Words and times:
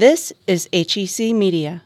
This 0.00 0.32
is 0.46 0.66
HEC 0.72 1.34
Media. 1.34 1.82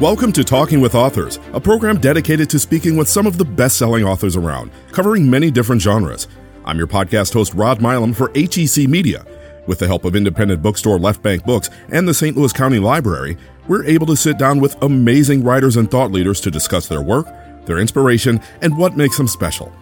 Welcome 0.00 0.32
to 0.32 0.42
Talking 0.42 0.80
with 0.80 0.96
Authors, 0.96 1.38
a 1.52 1.60
program 1.60 1.98
dedicated 1.98 2.50
to 2.50 2.58
speaking 2.58 2.96
with 2.96 3.08
some 3.08 3.28
of 3.28 3.38
the 3.38 3.44
best 3.44 3.78
selling 3.78 4.02
authors 4.02 4.34
around, 4.34 4.72
covering 4.90 5.30
many 5.30 5.52
different 5.52 5.80
genres. 5.80 6.26
I'm 6.64 6.76
your 6.76 6.88
podcast 6.88 7.34
host, 7.34 7.54
Rod 7.54 7.80
Milam, 7.80 8.12
for 8.12 8.32
HEC 8.34 8.88
Media. 8.88 9.24
With 9.68 9.78
the 9.78 9.86
help 9.86 10.04
of 10.04 10.16
independent 10.16 10.60
bookstore 10.60 10.98
Left 10.98 11.22
Bank 11.22 11.44
Books 11.44 11.70
and 11.90 12.08
the 12.08 12.14
St. 12.14 12.36
Louis 12.36 12.52
County 12.52 12.80
Library, 12.80 13.36
we're 13.68 13.84
able 13.84 14.06
to 14.06 14.16
sit 14.16 14.38
down 14.38 14.58
with 14.58 14.74
amazing 14.82 15.44
writers 15.44 15.76
and 15.76 15.88
thought 15.88 16.10
leaders 16.10 16.40
to 16.40 16.50
discuss 16.50 16.88
their 16.88 17.00
work 17.00 17.28
their 17.66 17.78
inspiration, 17.78 18.40
and 18.60 18.76
what 18.76 18.96
makes 18.96 19.16
them 19.16 19.28
special. 19.28 19.72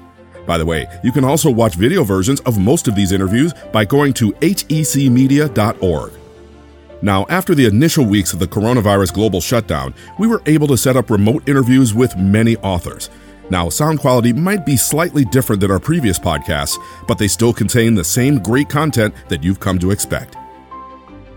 By 0.47 0.59
the 0.59 0.67
way, 0.67 0.87
you 1.03 1.13
can 1.13 1.25
also 1.25 1.51
watch 1.51 1.75
video 1.75 2.05
versions 2.05 2.41
of 2.41 2.59
most 2.59 2.89
of 2.89 2.95
these 2.95 3.13
interviews 3.13 3.53
by 3.73 3.85
going 3.85 4.13
to 4.15 4.33
hecmedia.org. 4.33 6.13
Now, 7.03 7.25
after 7.31 7.55
the 7.55 7.67
initial 7.67 8.05
weeks 8.05 8.33
of 8.33 8.41
the 8.41 8.47
coronavirus 8.47 9.15
global 9.15 9.41
shutdown, 9.41 9.95
we 10.19 10.27
were 10.27 10.43
able 10.47 10.67
to 10.69 10.77
set 10.77 10.97
up 10.97 11.09
remote 11.11 11.49
interviews 11.49 11.95
with 11.95 12.17
many 12.17 12.57
authors. 12.59 13.09
Now, 13.49 13.69
sound 13.69 14.01
quality 14.01 14.33
might 14.33 14.67
be 14.67 14.77
slightly 14.77 15.25
different 15.25 15.61
than 15.61 15.71
our 15.71 15.81
previous 15.81 16.19
podcasts, 16.19 16.77
but 17.09 17.19
they 17.19 17.27
still 17.27 17.53
contain 17.53 17.95
the 17.95 18.05
same 18.05 18.39
great 18.39 18.69
content 18.69 19.15
that 19.29 19.43
you've 19.43 19.61
come 19.61 19.79
to 19.79 19.91
expect. 19.91 20.37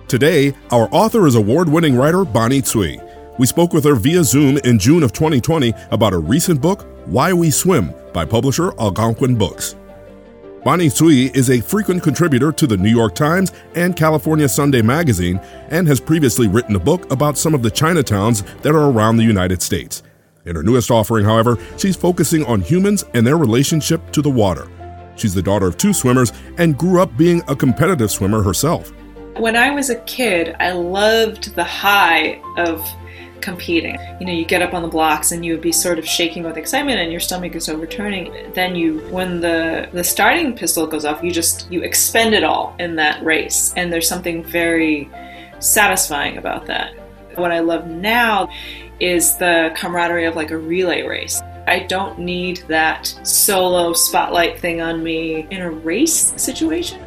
Today, 0.07 0.53
our 0.69 0.89
author 0.91 1.25
is 1.25 1.35
award 1.35 1.69
winning 1.69 1.95
writer 1.95 2.23
Bonnie 2.23 2.61
Tsui. 2.61 3.01
We 3.39 3.47
spoke 3.47 3.73
with 3.73 3.83
her 3.85 3.95
via 3.95 4.23
Zoom 4.23 4.57
in 4.57 4.77
June 4.77 5.01
of 5.01 5.11
2020 5.11 5.73
about 5.89 6.13
a 6.13 6.19
recent 6.19 6.61
book, 6.61 6.85
Why 7.05 7.33
We 7.33 7.49
Swim, 7.49 7.91
by 8.13 8.25
publisher 8.25 8.79
Algonquin 8.79 9.35
Books. 9.35 9.75
Bonnie 10.63 10.87
Tsui 10.87 11.35
is 11.35 11.49
a 11.49 11.59
frequent 11.59 12.03
contributor 12.03 12.51
to 12.51 12.67
the 12.67 12.77
New 12.77 12.91
York 12.91 13.15
Times 13.15 13.51
and 13.73 13.95
California 13.95 14.47
Sunday 14.47 14.83
Magazine 14.83 15.39
and 15.69 15.87
has 15.87 15.99
previously 15.99 16.47
written 16.47 16.75
a 16.75 16.79
book 16.79 17.11
about 17.11 17.35
some 17.35 17.55
of 17.55 17.63
the 17.63 17.71
Chinatowns 17.71 18.45
that 18.61 18.75
are 18.75 18.91
around 18.91 19.17
the 19.17 19.23
United 19.23 19.63
States. 19.63 20.03
In 20.45 20.55
her 20.55 20.63
newest 20.63 20.91
offering, 20.91 21.25
however, 21.25 21.57
she's 21.77 21.95
focusing 21.95 22.45
on 22.45 22.61
humans 22.61 23.03
and 23.15 23.25
their 23.25 23.37
relationship 23.37 24.11
to 24.11 24.21
the 24.21 24.29
water. 24.29 24.69
She's 25.15 25.33
the 25.33 25.41
daughter 25.41 25.65
of 25.65 25.77
two 25.77 25.91
swimmers 25.91 26.31
and 26.59 26.77
grew 26.77 27.01
up 27.01 27.17
being 27.17 27.41
a 27.47 27.55
competitive 27.55 28.11
swimmer 28.11 28.43
herself. 28.43 28.93
When 29.37 29.55
I 29.55 29.71
was 29.71 29.89
a 29.89 29.99
kid, 30.01 30.55
I 30.59 30.73
loved 30.73 31.55
the 31.55 31.63
high 31.63 32.39
of 32.57 32.79
competing. 33.43 33.99
You 34.19 34.25
know, 34.25 34.33
you 34.33 34.45
get 34.45 34.61
up 34.61 34.73
on 34.73 34.81
the 34.81 34.87
blocks 34.87 35.31
and 35.31 35.45
you 35.45 35.53
would 35.53 35.61
be 35.61 35.71
sort 35.71 35.99
of 35.99 36.05
shaking 36.05 36.43
with 36.43 36.57
excitement 36.57 36.99
and 36.99 37.11
your 37.11 37.19
stomach 37.19 37.53
is 37.55 37.69
overturning. 37.69 38.51
Then 38.53 38.75
you 38.75 38.99
when 39.09 39.41
the 39.41 39.89
the 39.91 40.03
starting 40.03 40.55
pistol 40.55 40.87
goes 40.87 41.05
off, 41.05 41.23
you 41.23 41.31
just 41.31 41.69
you 41.71 41.83
expend 41.83 42.33
it 42.33 42.43
all 42.43 42.75
in 42.79 42.95
that 42.95 43.23
race. 43.23 43.73
And 43.75 43.91
there's 43.91 44.07
something 44.07 44.43
very 44.43 45.09
satisfying 45.59 46.37
about 46.37 46.65
that. 46.67 46.95
What 47.35 47.51
I 47.51 47.59
love 47.59 47.87
now 47.87 48.49
is 48.99 49.37
the 49.37 49.71
camaraderie 49.75 50.25
of 50.25 50.35
like 50.35 50.51
a 50.51 50.57
relay 50.57 51.03
race. 51.03 51.41
I 51.67 51.79
don't 51.79 52.19
need 52.19 52.63
that 52.67 53.07
solo 53.23 53.93
spotlight 53.93 54.59
thing 54.59 54.81
on 54.81 55.03
me 55.03 55.47
in 55.49 55.61
a 55.61 55.71
race 55.71 56.33
situation. 56.41 57.01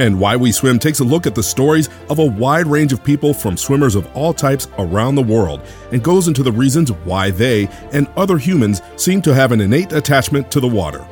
And 0.00 0.18
Why 0.18 0.34
We 0.34 0.50
Swim 0.50 0.78
takes 0.78 1.00
a 1.00 1.04
look 1.04 1.26
at 1.26 1.34
the 1.34 1.42
stories 1.42 1.90
of 2.08 2.18
a 2.20 2.24
wide 2.24 2.66
range 2.66 2.94
of 2.94 3.04
people 3.04 3.34
from 3.34 3.58
swimmers 3.58 3.94
of 3.94 4.10
all 4.16 4.32
types 4.32 4.66
around 4.78 5.14
the 5.14 5.22
world 5.22 5.60
and 5.92 6.02
goes 6.02 6.26
into 6.26 6.42
the 6.42 6.50
reasons 6.50 6.90
why 6.90 7.30
they 7.30 7.68
and 7.92 8.08
other 8.16 8.38
humans 8.38 8.80
seem 8.96 9.20
to 9.20 9.34
have 9.34 9.52
an 9.52 9.60
innate 9.60 9.92
attachment 9.92 10.50
to 10.52 10.58
the 10.58 10.66
water. 10.66 11.06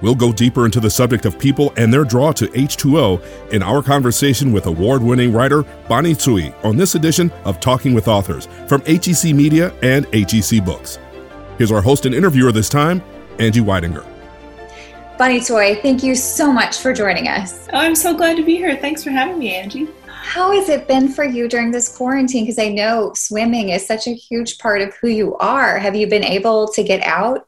We'll 0.00 0.14
go 0.14 0.32
deeper 0.32 0.64
into 0.64 0.80
the 0.80 0.88
subject 0.88 1.26
of 1.26 1.38
people 1.38 1.74
and 1.76 1.92
their 1.92 2.04
draw 2.04 2.32
to 2.32 2.46
H2O 2.46 3.52
in 3.52 3.62
our 3.62 3.82
conversation 3.82 4.52
with 4.52 4.64
award 4.64 5.02
winning 5.02 5.34
writer 5.34 5.62
Bonnie 5.86 6.14
Tsui 6.14 6.54
on 6.64 6.78
this 6.78 6.94
edition 6.94 7.30
of 7.44 7.60
Talking 7.60 7.92
with 7.92 8.08
Authors 8.08 8.48
from 8.66 8.80
HEC 8.86 9.34
Media 9.34 9.70
and 9.82 10.06
HEC 10.14 10.64
Books. 10.64 10.98
Here's 11.58 11.70
our 11.70 11.82
host 11.82 12.06
and 12.06 12.14
interviewer 12.14 12.52
this 12.52 12.70
time, 12.70 13.02
Angie 13.38 13.60
Weidinger. 13.60 14.09
Bonnie 15.20 15.40
Tsui, 15.40 15.82
thank 15.82 16.02
you 16.02 16.14
so 16.14 16.50
much 16.50 16.78
for 16.78 16.94
joining 16.94 17.28
us. 17.28 17.68
Oh, 17.74 17.76
I'm 17.76 17.94
so 17.94 18.16
glad 18.16 18.38
to 18.38 18.42
be 18.42 18.56
here. 18.56 18.74
Thanks 18.74 19.04
for 19.04 19.10
having 19.10 19.38
me, 19.38 19.54
Angie. 19.54 19.86
How 20.06 20.50
has 20.52 20.70
it 20.70 20.88
been 20.88 21.10
for 21.10 21.26
you 21.26 21.46
during 21.46 21.70
this 21.70 21.94
quarantine? 21.94 22.44
Because 22.46 22.58
I 22.58 22.70
know 22.70 23.12
swimming 23.14 23.68
is 23.68 23.86
such 23.86 24.06
a 24.06 24.14
huge 24.14 24.56
part 24.56 24.80
of 24.80 24.94
who 24.94 25.08
you 25.08 25.36
are. 25.36 25.78
Have 25.78 25.94
you 25.94 26.06
been 26.06 26.24
able 26.24 26.68
to 26.68 26.82
get 26.82 27.02
out? 27.02 27.46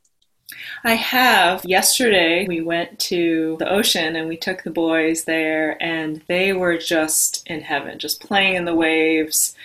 I 0.84 0.93
have. 0.97 1.65
Yesterday, 1.65 2.47
we 2.47 2.60
went 2.60 2.99
to 2.99 3.56
the 3.59 3.71
ocean 3.71 4.16
and 4.16 4.28
we 4.28 4.37
took 4.37 4.65
the 4.65 4.71
boys 4.71 5.25
there, 5.25 5.83
and 5.83 6.21
they 6.28 6.53
were 6.53 6.77
just 6.77 7.43
in 7.47 7.62
heaven, 7.62 7.99
just 7.99 8.21
playing 8.21 8.56
in 8.56 8.66
the 8.66 8.75
waves. 8.75 9.56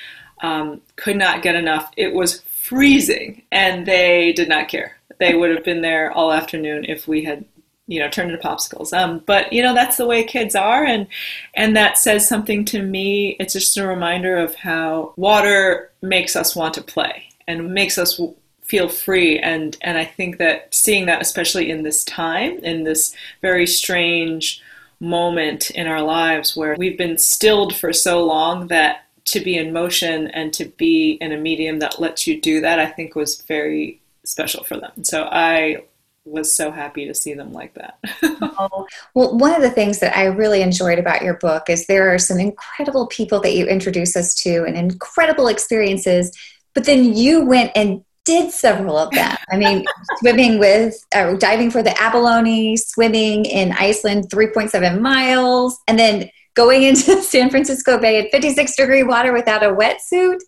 Um, 0.42 0.80
could 0.96 1.18
not 1.18 1.42
get 1.42 1.56
enough. 1.56 1.92
It 1.98 2.14
was 2.14 2.40
freezing, 2.44 3.42
and 3.52 3.86
they 3.86 4.32
did 4.32 4.48
not 4.48 4.70
care. 4.70 4.96
They 5.20 5.36
would 5.36 5.54
have 5.54 5.66
been 5.66 5.82
there 5.82 6.10
all 6.14 6.32
afternoon 6.32 6.86
if 6.86 7.06
we 7.06 7.26
had 7.26 7.44
you 7.88 8.00
know 8.00 8.10
turn 8.10 8.30
into 8.30 8.42
popsicles. 8.42 8.94
Um, 8.94 9.24
but 9.26 9.52
you 9.52 9.64
know 9.64 9.74
that's 9.74 9.98
the 9.98 10.06
way 10.06 10.24
kids 10.24 10.56
are 10.56 10.86
and 10.86 11.08
and 11.54 11.76
that 11.76 11.98
says 11.98 12.28
something 12.28 12.66
to 12.66 12.82
me. 12.82 13.36
It's 13.40 13.54
just 13.54 13.78
a 13.78 13.88
reminder 13.88 14.38
of 14.38 14.56
how 14.56 15.14
water 15.16 15.92
makes 16.02 16.36
us 16.36 16.56
want 16.56 16.74
to 16.76 16.82
play 16.82 17.30
and 17.48 17.74
makes 17.74 17.98
us 17.98 18.20
feel 18.62 18.90
free. 18.90 19.40
And 19.40 19.78
and 19.82 19.98
i 19.98 20.06
think 20.06 20.38
that 20.38 20.74
seeing 20.74 21.06
that 21.08 21.22
especially 21.22 21.72
in 21.72 21.84
this 21.84 22.04
time 22.04 22.60
in 22.60 22.84
this 22.84 23.16
very 23.42 23.66
strange 23.66 24.62
moment 25.00 25.70
in 25.72 25.88
our 25.88 26.02
lives 26.02 26.56
where 26.56 26.76
we've 26.78 26.98
been 26.98 27.18
stilled 27.18 27.76
for 27.76 27.94
so 27.94 28.26
long 28.26 28.68
that 28.68 29.06
to 29.26 29.40
be 29.40 29.58
in 29.58 29.72
motion 29.72 30.28
and 30.30 30.54
to 30.54 30.66
be 30.66 31.12
in 31.22 31.32
a 31.32 31.38
medium 31.38 31.80
that 31.80 32.02
lets 32.02 32.26
you 32.26 32.42
do 32.42 32.60
that 32.62 32.80
i 32.80 32.86
think 32.86 33.16
was 33.16 33.42
very 33.44 34.02
special 34.28 34.64
for 34.64 34.78
them. 34.78 35.04
So 35.04 35.28
i 35.32 35.84
was 36.28 36.54
so 36.54 36.72
happy 36.72 37.06
to 37.08 37.14
see 37.14 37.34
them 37.34 37.54
like 37.54 37.74
that. 37.76 37.98
oh, 38.24 38.88
well, 39.14 39.38
one 39.38 39.56
of 39.56 39.62
the 39.62 39.70
things 39.70 40.00
that 40.00 40.16
I 40.16 40.26
really 40.26 40.62
enjoyed 40.62 41.00
about 41.00 41.22
your 41.22 41.36
book 41.36 41.70
is 41.70 41.86
there 41.86 42.14
are 42.14 42.20
some 42.20 42.40
incredible 42.40 43.08
people 43.08 43.40
that 43.42 43.56
you 43.56 43.66
introduce 43.66 44.16
us 44.16 44.36
to 44.44 44.66
and 44.66 44.78
incredible 44.78 45.48
experiences, 45.48 46.32
but 46.74 46.86
then 46.86 47.16
you 47.16 47.46
went 47.46 47.72
and 47.76 48.04
did 48.26 48.52
several 48.52 48.98
of 48.98 49.10
them. 49.12 49.38
I 49.50 49.58
mean, 49.58 49.86
swimming 50.18 50.60
with, 50.60 50.94
uh, 51.16 51.34
diving 51.36 51.72
for 51.72 51.82
the 51.82 52.00
abalone, 52.00 52.76
swimming 52.76 53.46
in 53.46 53.72
Iceland 53.72 54.30
3.7 54.30 55.00
miles, 55.00 55.80
and 55.88 55.98
then 55.98 56.30
going 56.54 56.84
into 56.84 57.22
San 57.24 57.50
Francisco 57.50 57.98
Bay 57.98 58.20
at 58.20 58.32
56 58.32 58.76
degree 58.76 59.04
water 59.04 59.32
without 59.32 59.64
a 59.64 59.68
wetsuit. 59.68 60.40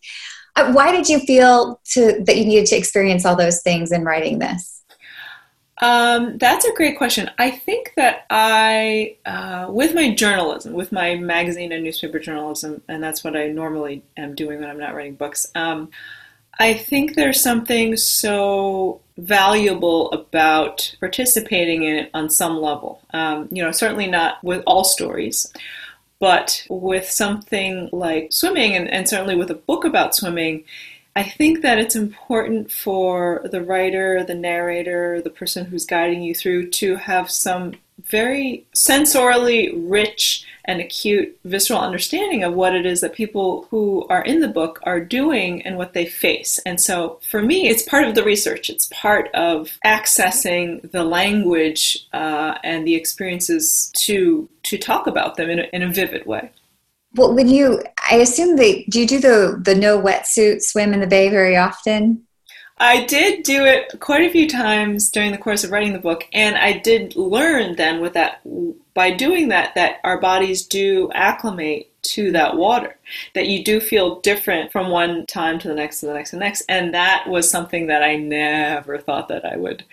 Uh, 0.56 0.74
why 0.74 0.92
did 0.92 1.08
you 1.08 1.20
feel 1.20 1.80
to, 1.92 2.22
that 2.26 2.36
you 2.36 2.46
needed 2.46 2.66
to 2.66 2.76
experience 2.76 3.26
all 3.26 3.38
those 3.38 3.62
things 3.62 3.94
in 3.94 4.04
writing 4.04 4.40
this? 4.40 4.79
Um, 5.82 6.38
that's 6.38 6.66
a 6.66 6.74
great 6.74 6.98
question. 6.98 7.32
I 7.38 7.52
think 7.52 7.94
that 7.96 8.26
I, 8.30 9.16
uh, 9.26 9.68
with 9.70 9.96
my 9.96 10.14
journalism, 10.14 10.74
with 10.74 10.92
my 10.92 11.16
magazine 11.16 11.72
and 11.72 11.84
newspaper 11.84 12.20
journalism, 12.20 12.82
and 12.88 13.02
that's 13.02 13.24
what 13.24 13.36
I 13.36 13.48
normally 13.48 14.04
am 14.18 14.36
doing 14.36 14.60
when 14.60 14.70
I'm 14.70 14.80
not 14.80 14.94
writing 14.94 15.16
books, 15.16 15.48
um, 15.56 15.90
I 16.60 16.74
think 16.74 17.16
there's 17.16 17.42
something 17.42 17.96
so 17.96 19.00
valuable 19.18 20.12
about 20.12 20.94
participating 21.00 21.84
in 21.84 21.96
it 21.96 22.10
on 22.14 22.30
some 22.30 22.58
level. 22.58 23.02
Um, 23.12 23.48
you 23.50 23.64
know, 23.64 23.72
certainly 23.72 24.08
not 24.08 24.44
with 24.44 24.62
all 24.68 24.84
stories, 24.84 25.52
but 26.20 26.66
with 26.70 27.10
something 27.10 27.90
like 27.94 28.34
swimming, 28.34 28.76
and, 28.76 28.90
and 28.90 29.08
certainly 29.08 29.38
with 29.38 29.50
a 29.50 29.56
book 29.56 29.86
about 29.86 30.14
swimming 30.14 30.66
I 31.20 31.24
think 31.24 31.64
that 31.64 31.80
it's 31.80 31.98
important 31.98 32.72
for 32.72 33.42
the 33.52 33.62
writer, 33.62 34.24
the 34.24 34.34
narrator, 34.34 35.22
the 35.22 35.30
person 35.30 35.66
who's 35.66 35.86
guiding 35.86 36.22
you 36.22 36.34
through 36.34 36.70
to 36.70 36.96
have 36.96 37.30
some 37.30 37.74
very 38.06 38.66
sensorially 38.74 39.74
rich 39.76 40.46
and 40.64 40.80
acute 40.80 41.38
visceral 41.44 41.82
understanding 41.82 42.46
of 42.46 42.54
what 42.54 42.74
it 42.74 42.86
is 42.86 43.02
that 43.02 43.12
people 43.12 43.68
who 43.70 44.08
are 44.10 44.24
in 44.24 44.40
the 44.40 44.48
book 44.48 44.80
are 44.84 45.02
doing 45.02 45.62
and 45.64 45.76
what 45.76 45.92
they 45.92 46.06
face. 46.06 46.58
And 46.66 46.80
so 46.80 47.20
for 47.30 47.42
me, 47.42 47.68
it's 47.68 47.84
part 47.84 48.06
of 48.06 48.16
the 48.16 48.24
research. 48.24 48.70
It's 48.70 48.88
part 48.88 49.30
of 49.34 49.78
accessing 49.84 50.90
the 50.92 51.04
language 51.04 52.08
uh, 52.14 52.60
and 52.64 52.88
the 52.88 52.96
experiences 52.96 53.92
to 53.96 54.48
to 54.64 54.78
talk 54.78 55.06
about 55.06 55.36
them 55.36 55.50
in 55.50 55.60
a, 55.60 55.64
in 55.74 55.84
a 55.84 55.92
vivid 55.92 56.26
way. 56.26 56.50
Well, 57.16 57.34
when 57.34 57.50
you, 57.50 57.82
I 58.10 58.18
assume 58.18 58.56
they, 58.56 58.84
do 58.90 59.02
you 59.02 59.08
do 59.08 59.20
the 59.20 59.62
the 59.64 59.76
no 59.76 60.00
wetsuit 60.00 60.62
swim 60.62 60.94
in 60.94 61.00
the 61.00 61.08
bay 61.08 61.30
very 61.30 61.58
often? 61.58 62.26
I 62.82 63.06
did 63.06 63.44
do 63.44 63.66
it 63.66 64.00
quite 64.00 64.24
a 64.24 64.32
few 64.32 64.48
times 64.48 65.10
during 65.10 65.32
the 65.32 65.38
course 65.38 65.64
of 65.66 65.72
writing 65.72 65.92
the 65.92 66.00
book, 66.00 66.26
and 66.32 66.56
I 66.56 66.78
did 66.78 67.16
learn 67.16 67.76
then 67.76 68.00
with 68.00 68.14
that 68.14 68.42
by 68.94 69.12
doing 69.12 69.50
that 69.50 69.76
that 69.76 69.98
our 70.04 70.20
bodies 70.20 70.66
do 70.66 71.12
acclimate 71.14 71.90
to 72.02 72.32
that 72.32 72.56
water 72.56 72.98
that 73.34 73.48
you 73.48 73.64
do 73.64 73.80
feel 73.80 74.20
different 74.22 74.72
from 74.72 74.90
one 74.90 75.26
time 75.26 75.60
to 75.60 75.68
the 75.68 75.76
next 75.76 76.00
to 76.00 76.06
the 76.06 76.14
next 76.14 76.30
to 76.30 76.36
the 76.38 76.40
next 76.40 76.64
and 76.70 76.94
that 76.94 77.28
was 77.28 77.50
something 77.50 77.88
that 77.88 78.02
i 78.02 78.16
never 78.16 78.98
thought 78.98 79.28
that 79.28 79.46
i 79.46 79.58
would 79.58 79.84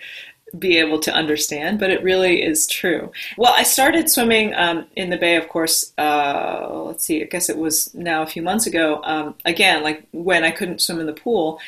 be 0.57 0.77
able 0.77 0.99
to 0.99 1.13
understand, 1.13 1.79
but 1.79 1.89
it 1.89 2.03
really 2.03 2.41
is 2.41 2.67
true. 2.67 3.11
Well, 3.37 3.53
I 3.55 3.63
started 3.63 4.09
swimming 4.09 4.53
um, 4.55 4.87
in 4.95 5.09
the 5.09 5.17
bay, 5.17 5.35
of 5.35 5.49
course. 5.49 5.93
Uh, 5.97 6.83
let's 6.85 7.05
see, 7.05 7.21
I 7.21 7.25
guess 7.25 7.49
it 7.49 7.57
was 7.57 7.93
now 7.93 8.21
a 8.21 8.27
few 8.27 8.41
months 8.41 8.65
ago. 8.65 9.01
Um, 9.03 9.35
again, 9.45 9.83
like 9.83 10.07
when 10.11 10.43
I 10.43 10.51
couldn't 10.51 10.81
swim 10.81 10.99
in 10.99 11.05
the 11.05 11.13
pool, 11.13 11.59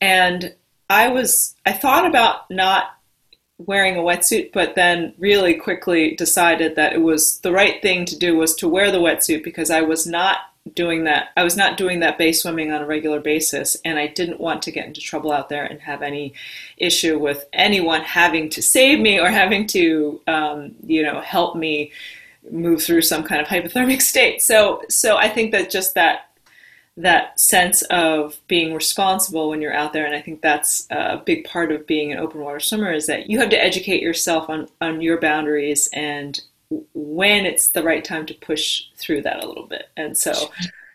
and 0.00 0.54
I 0.88 1.08
was 1.08 1.54
I 1.66 1.72
thought 1.72 2.06
about 2.06 2.50
not 2.50 2.94
wearing 3.58 3.96
a 3.96 4.02
wetsuit, 4.02 4.52
but 4.52 4.76
then 4.76 5.14
really 5.18 5.54
quickly 5.54 6.14
decided 6.14 6.76
that 6.76 6.92
it 6.92 7.02
was 7.02 7.40
the 7.40 7.52
right 7.52 7.82
thing 7.82 8.04
to 8.04 8.16
do 8.16 8.36
was 8.36 8.54
to 8.54 8.68
wear 8.68 8.92
the 8.92 9.00
wetsuit 9.00 9.42
because 9.42 9.70
I 9.70 9.80
was 9.80 10.06
not 10.06 10.38
doing 10.74 11.04
that. 11.04 11.28
I 11.36 11.44
was 11.44 11.56
not 11.56 11.76
doing 11.76 12.00
that 12.00 12.18
bay 12.18 12.32
swimming 12.32 12.72
on 12.72 12.82
a 12.82 12.86
regular 12.86 13.20
basis, 13.20 13.76
and 13.84 13.98
I 13.98 14.06
didn't 14.06 14.40
want 14.40 14.62
to 14.62 14.72
get 14.72 14.86
into 14.86 15.00
trouble 15.00 15.32
out 15.32 15.48
there 15.48 15.64
and 15.64 15.80
have 15.80 16.02
any 16.02 16.34
issue 16.76 17.18
with 17.18 17.46
anyone 17.52 18.02
having 18.02 18.48
to 18.50 18.62
save 18.62 19.00
me 19.00 19.18
or 19.20 19.28
having 19.28 19.66
to, 19.68 20.20
um, 20.26 20.74
you 20.84 21.02
know, 21.02 21.20
help 21.20 21.56
me 21.56 21.92
move 22.50 22.82
through 22.82 23.02
some 23.02 23.22
kind 23.22 23.40
of 23.40 23.48
hypothermic 23.48 24.02
state. 24.12 24.42
So, 24.42 24.82
so 24.88 25.16
I 25.16 25.28
think 25.28 25.52
that 25.52 25.70
just 25.70 25.94
that 25.94 26.28
that 26.98 27.38
sense 27.38 27.82
of 27.82 28.36
being 28.48 28.74
responsible 28.74 29.50
when 29.50 29.62
you're 29.62 29.72
out 29.72 29.92
there 29.92 30.04
and 30.04 30.16
i 30.16 30.20
think 30.20 30.42
that's 30.42 30.84
a 30.90 31.22
big 31.24 31.44
part 31.44 31.70
of 31.70 31.86
being 31.86 32.10
an 32.10 32.18
open 32.18 32.40
water 32.40 32.58
swimmer 32.58 32.92
is 32.92 33.06
that 33.06 33.30
you 33.30 33.38
have 33.38 33.48
to 33.48 33.62
educate 33.62 34.02
yourself 34.02 34.50
on, 34.50 34.66
on 34.80 35.00
your 35.00 35.20
boundaries 35.20 35.88
and 35.92 36.40
when 36.70 37.46
it's 37.46 37.68
the 37.68 37.82
right 37.82 38.04
time 38.04 38.26
to 38.26 38.34
push 38.34 38.84
through 38.96 39.22
that 39.22 39.42
a 39.42 39.46
little 39.46 39.66
bit. 39.66 39.88
And 39.96 40.16
so, 40.16 40.50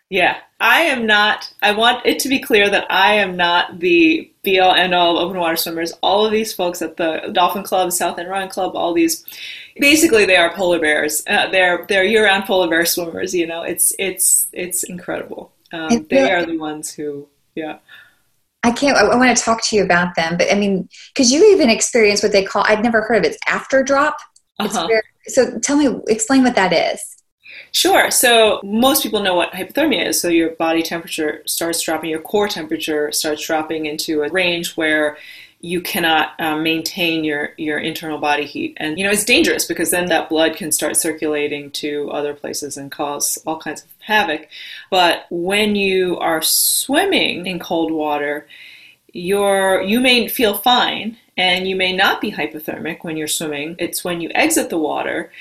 yeah, 0.08 0.38
I 0.60 0.82
am 0.82 1.06
not, 1.06 1.52
I 1.62 1.72
want 1.72 2.06
it 2.06 2.18
to 2.20 2.28
be 2.28 2.38
clear 2.38 2.70
that 2.70 2.90
I 2.90 3.14
am 3.14 3.36
not 3.36 3.80
the 3.80 4.30
be 4.42 4.60
all 4.60 4.74
end 4.74 4.94
all 4.94 5.18
of 5.18 5.24
open 5.24 5.40
water 5.40 5.56
swimmers. 5.56 5.92
All 6.02 6.24
of 6.24 6.32
these 6.32 6.52
folks 6.52 6.82
at 6.82 6.96
the 6.96 7.30
Dolphin 7.32 7.62
Club, 7.62 7.92
South 7.92 8.18
End 8.18 8.28
Rowing 8.28 8.48
Club, 8.48 8.76
all 8.76 8.92
these, 8.92 9.24
basically 9.78 10.24
they 10.24 10.36
are 10.36 10.54
polar 10.54 10.78
bears. 10.78 11.24
Uh, 11.26 11.50
they're, 11.50 11.86
they're 11.88 12.04
year 12.04 12.24
round 12.24 12.44
polar 12.44 12.68
bear 12.68 12.86
swimmers, 12.86 13.34
you 13.34 13.46
know, 13.46 13.62
it's, 13.62 13.92
it's, 13.98 14.46
it's 14.52 14.84
incredible. 14.84 15.52
Um, 15.72 16.06
they 16.08 16.30
are 16.30 16.46
the 16.46 16.58
ones 16.58 16.92
who, 16.92 17.26
yeah. 17.54 17.78
I 18.64 18.70
can't. 18.70 18.96
I, 18.96 19.04
want 19.14 19.36
to 19.36 19.42
talk 19.44 19.62
to 19.64 19.76
you 19.76 19.84
about 19.84 20.14
them, 20.14 20.38
but 20.38 20.50
I 20.50 20.54
mean, 20.54 20.88
because 21.12 21.30
you 21.30 21.52
even 21.52 21.68
experience 21.68 22.22
what 22.22 22.32
they 22.32 22.42
call—I'd 22.42 22.82
never 22.82 23.02
heard 23.02 23.18
of 23.18 23.24
it. 23.24 23.32
It's 23.32 23.38
after 23.46 23.82
drop. 23.82 24.16
Uh-huh. 24.58 24.86
Very, 24.86 25.02
so 25.26 25.58
tell 25.58 25.76
me, 25.76 25.88
explain 26.08 26.42
what 26.42 26.54
that 26.54 26.72
is. 26.72 27.16
Sure. 27.72 28.10
So 28.10 28.60
most 28.62 29.02
people 29.02 29.22
know 29.22 29.34
what 29.34 29.52
hypothermia 29.52 30.06
is. 30.06 30.20
So 30.20 30.28
your 30.28 30.50
body 30.50 30.82
temperature 30.82 31.42
starts 31.46 31.82
dropping, 31.82 32.10
your 32.10 32.20
core 32.20 32.48
temperature 32.48 33.10
starts 33.12 33.44
dropping 33.46 33.86
into 33.86 34.22
a 34.22 34.28
range 34.28 34.76
where 34.76 35.16
you 35.64 35.80
cannot 35.80 36.38
um, 36.40 36.62
maintain 36.62 37.24
your 37.24 37.54
your 37.56 37.78
internal 37.78 38.18
body 38.18 38.44
heat, 38.44 38.76
and 38.76 38.98
you 38.98 39.04
know 39.04 39.10
it's 39.10 39.24
dangerous 39.24 39.64
because 39.64 39.90
then 39.90 40.06
that 40.06 40.28
blood 40.28 40.56
can 40.56 40.70
start 40.70 40.94
circulating 40.94 41.70
to 41.70 42.10
other 42.10 42.34
places 42.34 42.76
and 42.76 42.92
cause 42.92 43.38
all 43.46 43.58
kinds 43.58 43.82
of 43.82 43.88
havoc. 44.00 44.46
But 44.90 45.24
when 45.30 45.74
you 45.74 46.18
are 46.18 46.42
swimming 46.42 47.46
in 47.46 47.58
cold 47.60 47.92
water, 47.92 48.46
you're 49.14 49.80
you 49.80 50.00
may 50.00 50.28
feel 50.28 50.54
fine 50.54 51.16
and 51.36 51.66
you 51.66 51.76
may 51.76 51.92
not 51.92 52.20
be 52.20 52.32
hypothermic 52.32 53.02
when 53.02 53.16
you're 53.16 53.28
swimming. 53.28 53.76
It's 53.78 54.04
when 54.04 54.20
you 54.20 54.30
exit 54.34 54.70
the 54.70 54.78
water, 54.78 55.32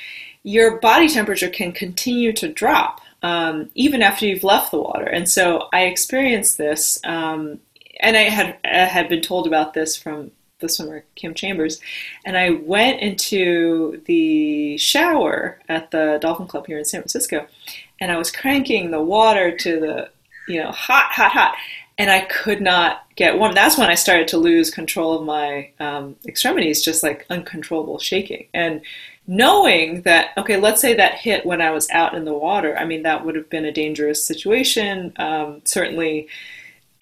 your 0.44 0.80
body 0.80 1.08
temperature 1.08 1.50
can 1.50 1.72
continue 1.72 2.34
to 2.34 2.52
drop 2.52 3.02
um, 3.24 3.70
even 3.74 4.02
after 4.02 4.26
you've 4.26 4.44
left 4.44 4.72
the 4.72 4.82
water. 4.82 5.06
And 5.06 5.28
so 5.28 5.70
I 5.72 5.86
experienced 5.86 6.58
this, 6.58 7.00
um, 7.06 7.60
and 8.02 8.18
I 8.18 8.24
had 8.24 8.58
I 8.66 8.86
had 8.86 9.10
been 9.10 9.22
told 9.22 9.48
about 9.48 9.74
this 9.74 9.96
from 9.96 10.32
the 10.60 10.68
swimmer 10.68 11.04
Kim 11.16 11.34
Chambers, 11.34 11.80
and 12.26 12.38
I 12.38 12.52
went 12.52 13.00
into 13.00 14.02
the 14.06 14.78
shower 14.78 15.60
at 15.70 15.92
the 15.92 16.20
Dolphin 16.22 16.48
Club 16.48 16.68
here 16.68 16.78
in 16.78 16.86
San 16.86 17.02
Francisco, 17.02 17.48
and 18.00 18.12
I 18.12 18.18
was 18.18 18.30
cranking 18.30 18.92
the 18.92 19.02
water 19.02 19.56
to 19.58 19.80
the 19.80 20.10
you 20.48 20.62
know 20.62 20.72
hot, 20.72 21.12
hot, 21.12 21.32
hot, 21.32 21.56
and 21.98 22.10
I 22.10 22.22
could 22.22 22.62
not 22.62 23.04
get 23.16 23.38
warm. 23.38 23.54
That's 23.54 23.78
when 23.78 23.90
I 23.90 23.96
started 23.96 24.28
to 24.30 24.38
lose 24.38 24.72
control 24.72 25.14
of 25.14 25.26
my 25.26 25.72
um, 25.80 26.16
extremities, 26.26 26.84
just 26.84 27.04
like 27.04 27.26
uncontrollable 27.30 28.00
shaking. 28.00 28.48
And 28.54 28.82
knowing 29.28 30.02
that, 30.02 30.32
okay, 30.38 30.58
let's 30.58 30.82
say 30.82 30.96
that 30.96 31.16
hit 31.16 31.46
when 31.46 31.62
I 31.62 31.72
was 31.72 31.90
out 31.92 32.16
in 32.16 32.26
the 32.26 32.34
water, 32.34 32.76
I 32.78 32.86
mean, 32.86 33.04
that 33.04 33.26
would 33.26 33.36
have 33.36 33.50
been 33.50 33.66
a 33.66 33.72
dangerous 33.72 34.26
situation. 34.26 35.14
Um, 35.18 35.62
certainly, 35.66 36.28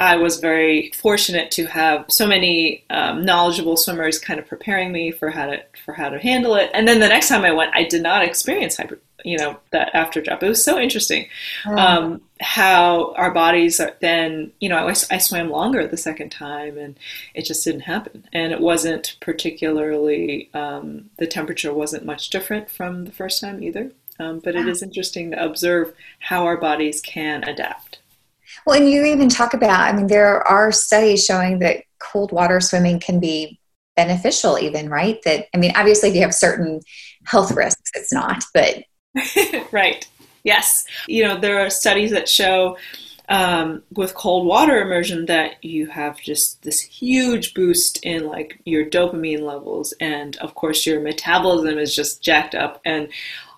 I 0.01 0.17
was 0.17 0.39
very 0.39 0.91
fortunate 0.95 1.51
to 1.51 1.67
have 1.67 2.05
so 2.09 2.27
many 2.27 2.83
um, 2.89 3.23
knowledgeable 3.23 3.77
swimmers 3.77 4.17
kind 4.17 4.39
of 4.39 4.47
preparing 4.47 4.91
me 4.91 5.11
for 5.11 5.29
how 5.29 5.45
to 5.45 5.63
for 5.85 5.93
how 5.93 6.09
to 6.09 6.17
handle 6.17 6.55
it. 6.55 6.71
And 6.73 6.87
then 6.87 6.99
the 6.99 7.07
next 7.07 7.29
time 7.29 7.43
I 7.43 7.51
went, 7.51 7.75
I 7.75 7.83
did 7.83 8.01
not 8.01 8.23
experience 8.23 8.77
hyper, 8.77 8.99
you 9.23 9.37
know, 9.37 9.59
that 9.69 9.91
after 9.93 10.19
drop. 10.19 10.41
It 10.41 10.49
was 10.49 10.63
so 10.63 10.79
interesting 10.79 11.27
oh. 11.67 12.19
How 12.41 13.13
our 13.13 13.31
bodies 13.31 13.79
are 13.79 13.95
then, 14.01 14.51
you 14.59 14.67
know, 14.67 14.87
I, 14.87 14.89
I 14.89 15.17
swam 15.19 15.49
longer 15.49 15.87
the 15.87 15.97
second 15.97 16.31
time, 16.31 16.77
and 16.77 16.97
it 17.35 17.45
just 17.45 17.63
didn't 17.63 17.81
happen. 17.81 18.27
And 18.33 18.51
it 18.51 18.59
wasn't 18.59 19.15
particularly 19.21 20.49
um, 20.53 21.11
the 21.17 21.27
temperature 21.27 21.73
wasn't 21.73 22.05
much 22.05 22.29
different 22.29 22.69
from 22.69 23.05
the 23.05 23.11
first 23.11 23.41
time 23.41 23.63
either. 23.63 23.91
Um, 24.19 24.39
but 24.39 24.55
wow. 24.55 24.61
it 24.61 24.67
is 24.67 24.83
interesting 24.83 25.31
to 25.31 25.43
observe 25.43 25.93
how 26.19 26.45
our 26.45 26.57
bodies 26.57 27.01
can 27.01 27.43
adapt. 27.43 27.99
Well, 28.65 28.79
and 28.79 28.89
you 28.89 29.05
even 29.05 29.29
talk 29.29 29.53
about, 29.53 29.81
I 29.81 29.93
mean, 29.93 30.07
there 30.07 30.45
are 30.47 30.71
studies 30.71 31.25
showing 31.25 31.59
that 31.59 31.83
cold 31.99 32.31
water 32.31 32.59
swimming 32.59 32.99
can 32.99 33.19
be 33.19 33.59
beneficial, 33.95 34.59
even, 34.59 34.89
right? 34.89 35.21
That, 35.23 35.47
I 35.53 35.57
mean, 35.57 35.73
obviously, 35.75 36.09
if 36.09 36.15
you 36.15 36.21
have 36.21 36.33
certain 36.33 36.81
health 37.25 37.51
risks, 37.51 37.91
it's 37.93 38.11
not, 38.11 38.43
but. 38.53 38.83
right. 39.71 40.07
Yes. 40.43 40.85
You 41.07 41.23
know, 41.23 41.39
there 41.39 41.59
are 41.59 41.69
studies 41.69 42.11
that 42.11 42.27
show 42.29 42.77
um, 43.29 43.83
with 43.93 44.13
cold 44.13 44.45
water 44.45 44.81
immersion 44.81 45.25
that 45.27 45.63
you 45.63 45.87
have 45.87 46.19
just 46.19 46.61
this 46.63 46.81
huge 46.81 47.53
boost 47.53 48.03
in 48.03 48.27
like 48.27 48.59
your 48.65 48.85
dopamine 48.85 49.41
levels 49.41 49.93
and 50.01 50.35
of 50.37 50.53
course 50.53 50.85
your 50.85 50.99
metabolism 50.99 51.77
is 51.77 51.95
just 51.95 52.21
jacked 52.21 52.55
up 52.55 52.81
and 52.83 53.07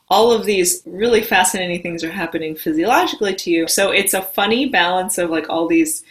all 0.10 0.32
of 0.32 0.46
these 0.46 0.84
really 0.86 1.22
fascinating 1.22 1.82
things 1.82 2.04
are 2.04 2.12
happening 2.12 2.56
physiologically 2.56 3.34
to 3.34 3.50
you. 3.50 3.68
So 3.68 3.90
it's 3.90 4.14
a 4.14 4.22
funny 4.22 4.70
balance 4.70 5.18
of 5.18 5.32
like 5.32 5.50
all 5.50 5.68
these 5.68 6.04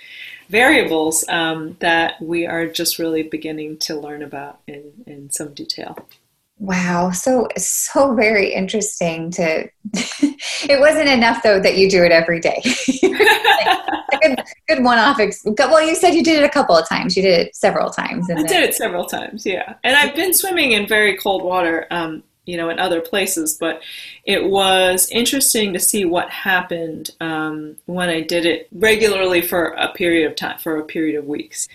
variables 0.49 1.25
um, 1.29 1.77
that 1.79 2.21
we 2.21 2.45
are 2.47 2.67
just 2.67 2.99
really 2.99 3.23
beginning 3.23 3.79
to 3.79 3.95
learn 3.95 4.23
about 4.23 4.61
in, 4.67 4.93
in 5.07 5.31
some 5.31 5.55
detail. 5.55 5.97
Wow, 6.63 7.11
so 7.11 7.49
so 7.57 8.15
very 8.15 8.55
interesting 8.55 9.33
to 9.33 9.69
it 9.93 10.79
wasn't 10.79 11.09
enough 11.09 11.43
though 11.43 11.59
that 11.59 11.77
you 11.77 11.91
do 11.91 12.05
it 12.05 12.13
every 12.13 12.39
day. 12.39 12.63
good, 13.03 14.41
good 14.69 14.85
one-off. 14.85 15.19
Ex- 15.19 15.43
well, 15.45 15.83
you 15.83 15.97
said 15.97 16.15
you 16.15 16.23
did 16.23 16.41
it 16.41 16.45
a 16.45 16.49
couple 16.49 16.77
of 16.77 16.89
times. 16.89 17.17
You 17.17 17.25
did 17.25 17.41
it 17.41 17.57
several 17.57 17.91
times. 17.91 18.31
I 18.31 18.35
then... 18.35 18.47
did 18.47 18.63
it 18.63 18.77
several 18.77 19.07
times, 19.07 19.45
yeah. 19.45 19.75
And 19.83 19.97
I've 19.97 20.15
been 20.15 20.33
swimming 20.33 20.71
in 20.71 20.87
very 20.87 21.17
cold 21.17 21.43
water 21.43 21.89
um, 21.91 22.23
you 22.45 22.57
know, 22.57 22.71
in 22.71 22.79
other 22.79 23.01
places. 23.01 23.57
But 23.59 23.83
it 24.25 24.45
was 24.45 25.09
interesting 25.11 25.73
to 25.73 25.81
see 25.81 26.05
what 26.05 26.31
happened 26.31 27.11
um, 27.21 27.75
when 27.87 28.09
I 28.09 28.21
did 28.21 28.47
it 28.47 28.69
regularly 28.71 29.43
for 29.43 29.71
a 29.71 29.93
period 29.93 30.31
of 30.31 30.37
time, 30.37 30.59
for 30.59 30.79
a 30.79 30.85
period 30.85 31.19
of 31.19 31.27
weeks. 31.27 31.67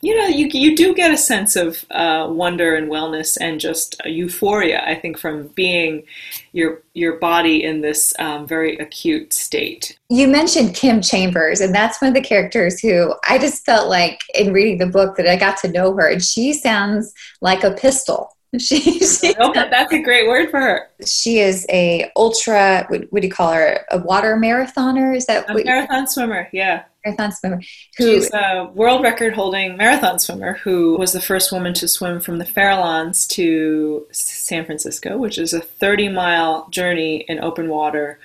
You 0.00 0.16
know, 0.16 0.26
you 0.26 0.46
you 0.52 0.76
do 0.76 0.94
get 0.94 1.10
a 1.10 1.16
sense 1.16 1.56
of 1.56 1.84
uh, 1.90 2.28
wonder 2.30 2.76
and 2.76 2.90
wellness 2.90 3.36
and 3.40 3.58
just 3.58 4.00
euphoria. 4.04 4.82
I 4.86 4.94
think 4.94 5.18
from 5.18 5.48
being 5.48 6.04
your 6.52 6.82
your 6.94 7.18
body 7.18 7.64
in 7.64 7.80
this 7.80 8.14
um, 8.18 8.46
very 8.46 8.76
acute 8.78 9.32
state. 9.32 9.98
You 10.08 10.28
mentioned 10.28 10.74
Kim 10.74 11.00
Chambers, 11.00 11.60
and 11.60 11.74
that's 11.74 12.00
one 12.00 12.08
of 12.08 12.14
the 12.14 12.20
characters 12.20 12.80
who 12.80 13.14
I 13.28 13.38
just 13.38 13.64
felt 13.64 13.88
like 13.88 14.20
in 14.34 14.52
reading 14.52 14.78
the 14.78 14.86
book 14.86 15.16
that 15.16 15.26
I 15.26 15.36
got 15.36 15.56
to 15.58 15.68
know 15.68 15.94
her, 15.96 16.08
and 16.08 16.22
she 16.22 16.52
sounds 16.52 17.12
like 17.40 17.64
a 17.64 17.72
pistol 17.72 18.36
She, 18.58 18.80
she 19.00 19.34
that's 19.34 19.92
a 19.92 20.02
great 20.02 20.26
word 20.26 20.50
for 20.50 20.58
her. 20.58 20.88
She 21.04 21.38
is 21.38 21.66
a 21.70 22.10
ultra. 22.16 22.86
What, 22.88 23.04
what 23.10 23.20
do 23.20 23.28
you 23.28 23.32
call 23.32 23.52
her? 23.52 23.84
A 23.90 23.98
water 23.98 24.36
marathoner? 24.36 25.14
Is 25.14 25.26
that 25.26 25.50
a 25.50 25.54
marathon 25.54 26.06
swimmer? 26.06 26.48
Yeah, 26.50 26.84
marathon 27.04 27.32
swimmer. 27.32 27.60
Who, 27.96 28.04
She's 28.04 28.32
a 28.32 28.70
world 28.74 29.02
record 29.02 29.34
holding 29.34 29.76
marathon 29.76 30.18
swimmer 30.18 30.54
who 30.54 30.96
was 30.98 31.12
the 31.12 31.20
first 31.20 31.52
woman 31.52 31.74
to 31.74 31.88
swim 31.88 32.20
from 32.20 32.38
the 32.38 32.44
Farallones 32.44 33.26
to 33.28 34.06
San 34.12 34.64
Francisco, 34.64 35.16
which 35.18 35.38
is 35.38 35.52
a 35.52 35.60
30 35.60 36.08
mile 36.10 36.68
journey 36.70 37.24
in 37.28 37.40
open 37.40 37.68
water. 37.68 38.18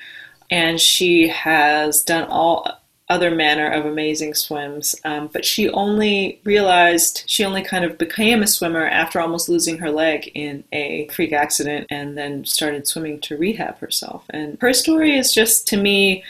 And 0.50 0.80
she 0.80 1.28
has 1.30 2.04
done 2.04 2.26
all 2.30 2.68
other 3.10 3.32
manner 3.32 3.70
of 3.70 3.86
amazing 3.86 4.34
swims. 4.34 4.96
Um, 5.04 5.30
but 5.32 5.46
she 5.46 5.70
only 5.70 6.42
realized, 6.46 7.24
she 7.28 7.44
only 7.44 7.62
kind 7.62 7.84
of 7.84 7.98
became 7.98 8.42
a 8.42 8.48
swimmer 8.48 8.88
after 8.88 9.20
almost 9.20 9.50
losing 9.50 9.78
her 9.80 9.92
leg 9.92 10.32
in 10.34 10.64
a 10.72 11.08
freak 11.10 11.34
accident 11.34 11.88
and 11.90 12.18
then 12.18 12.46
started 12.46 12.88
swimming 12.88 13.20
to 13.22 13.38
rehab 13.38 13.78
herself. 13.80 14.24
And 14.30 14.58
her 14.62 14.74
story 14.74 15.18
is 15.18 15.34
just, 15.34 15.68
to 15.68 15.78
me, 15.78 16.24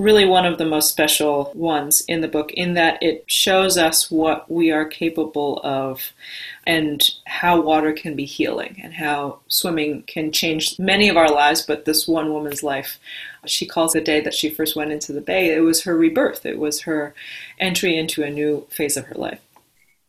really 0.00 0.24
one 0.24 0.46
of 0.46 0.56
the 0.56 0.64
most 0.64 0.90
special 0.90 1.52
ones 1.54 2.00
in 2.08 2.22
the 2.22 2.28
book 2.28 2.50
in 2.52 2.72
that 2.74 3.00
it 3.02 3.22
shows 3.26 3.76
us 3.76 4.10
what 4.10 4.50
we 4.50 4.70
are 4.70 4.84
capable 4.84 5.60
of 5.62 6.12
and 6.66 7.10
how 7.26 7.60
water 7.60 7.92
can 7.92 8.16
be 8.16 8.24
healing 8.24 8.80
and 8.82 8.94
how 8.94 9.38
swimming 9.48 10.02
can 10.04 10.32
change 10.32 10.78
many 10.78 11.08
of 11.08 11.18
our 11.18 11.30
lives, 11.30 11.62
but 11.62 11.84
this 11.84 12.08
one 12.08 12.32
woman's 12.32 12.62
life. 12.62 12.98
She 13.44 13.66
calls 13.66 13.92
the 13.92 14.00
day 14.00 14.20
that 14.20 14.34
she 14.34 14.48
first 14.48 14.74
went 14.74 14.90
into 14.90 15.12
the 15.12 15.20
bay, 15.20 15.54
it 15.54 15.60
was 15.60 15.82
her 15.82 15.96
rebirth, 15.96 16.46
it 16.46 16.58
was 16.58 16.80
her 16.82 17.14
entry 17.58 17.96
into 17.96 18.22
a 18.22 18.30
new 18.30 18.66
phase 18.70 18.96
of 18.96 19.04
her 19.06 19.14
life. 19.14 19.40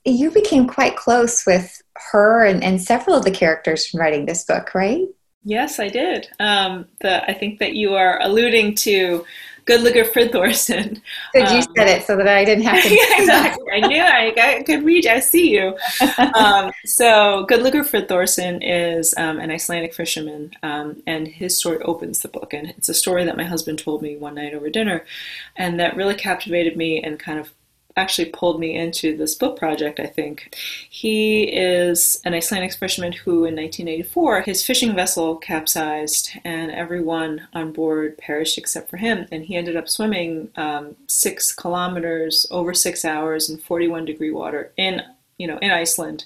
You 0.06 0.32
became 0.32 0.68
quite 0.68 0.96
close 0.96 1.46
with 1.46 1.82
her 2.12 2.46
and, 2.46 2.64
and 2.64 2.82
several 2.82 3.18
of 3.18 3.26
the 3.26 3.32
characters 3.32 3.88
from 3.88 4.00
writing 4.00 4.26
this 4.26 4.46
book, 4.46 4.74
right? 4.74 5.08
Yes, 5.44 5.80
I 5.80 5.90
did. 5.90 6.30
Um, 6.40 6.86
the, 7.02 7.24
I 7.30 7.34
think 7.34 7.60
that 7.60 7.74
you 7.74 7.96
are 7.96 8.22
alluding 8.22 8.76
to 8.76 9.26
Gudlaugur 9.66 10.06
Fridthorsson. 10.12 11.02
Good, 11.34 11.50
you 11.50 11.58
um, 11.58 11.68
said 11.76 11.88
it 11.88 12.06
so 12.06 12.18
that 12.18 12.28
I 12.28 12.44
didn't 12.44 12.64
have 12.64 12.82
to. 12.82 12.90
yeah, 12.94 13.20
exactly. 13.20 13.66
I 13.72 13.88
knew 13.88 14.02
I, 14.02 14.34
I 14.38 14.64
could 14.64 14.84
read. 14.84 15.08
I 15.08 15.20
see 15.20 15.52
you. 15.52 15.78
Um, 16.42 16.72
so 16.86 17.46
Gudlaugur 17.50 17.84
Fridthorsson 17.84 18.60
is 18.62 19.14
um, 19.18 19.40
an 19.40 19.52
Icelandic 19.52 19.94
fisherman, 19.94 20.52
um, 20.64 21.02
and 21.06 21.28
his 21.28 21.58
story 21.58 21.80
opens 21.80 22.20
the 22.20 22.28
book. 22.28 22.54
And 22.54 22.70
it's 22.70 22.90
a 22.90 22.94
story 22.94 23.26
that 23.26 23.38
my 23.38 23.44
husband 23.44 23.80
told 23.80 24.02
me 24.02 24.18
one 24.18 24.36
night 24.36 24.54
over 24.54 24.70
dinner, 24.70 25.06
and 25.56 25.80
that 25.80 25.96
really 25.96 26.16
captivated 26.16 26.78
me 26.78 27.02
and 27.02 27.20
kind 27.20 27.40
of 27.40 27.52
actually 27.98 28.30
pulled 28.30 28.60
me 28.60 28.76
into 28.76 29.16
this 29.16 29.36
book 29.36 29.58
project, 29.58 30.00
I 30.00 30.06
think. 30.06 30.56
He 30.90 31.44
is 31.44 32.22
an 32.26 32.34
Icelandic 32.34 32.74
fisherman 32.74 33.12
who, 33.12 33.46
in 33.46 33.56
1984, 33.56 34.42
his 34.42 34.66
fishing 34.66 34.96
vessel 34.96 35.36
capsized 35.36 36.32
and 36.44 36.72
everyone 36.72 37.48
on 37.54 37.72
board 37.72 38.18
perished 38.18 38.58
except 38.58 38.90
for 38.90 38.98
him. 38.98 39.28
And 39.32 39.44
he 39.44 39.56
ended 39.56 39.76
up 39.76 39.90
swimming 39.90 40.50
um, 40.56 40.96
six 41.08 41.54
kilometers 41.54 42.46
over 42.52 42.74
six 42.74 43.06
hours 43.06 43.50
in 43.50 43.58
41 43.58 44.06
degree 44.06 44.32
water 44.32 44.72
in, 44.78 45.02
you 45.38 45.48
know, 45.48 45.58
in 45.58 45.72
Iceland 45.72 46.26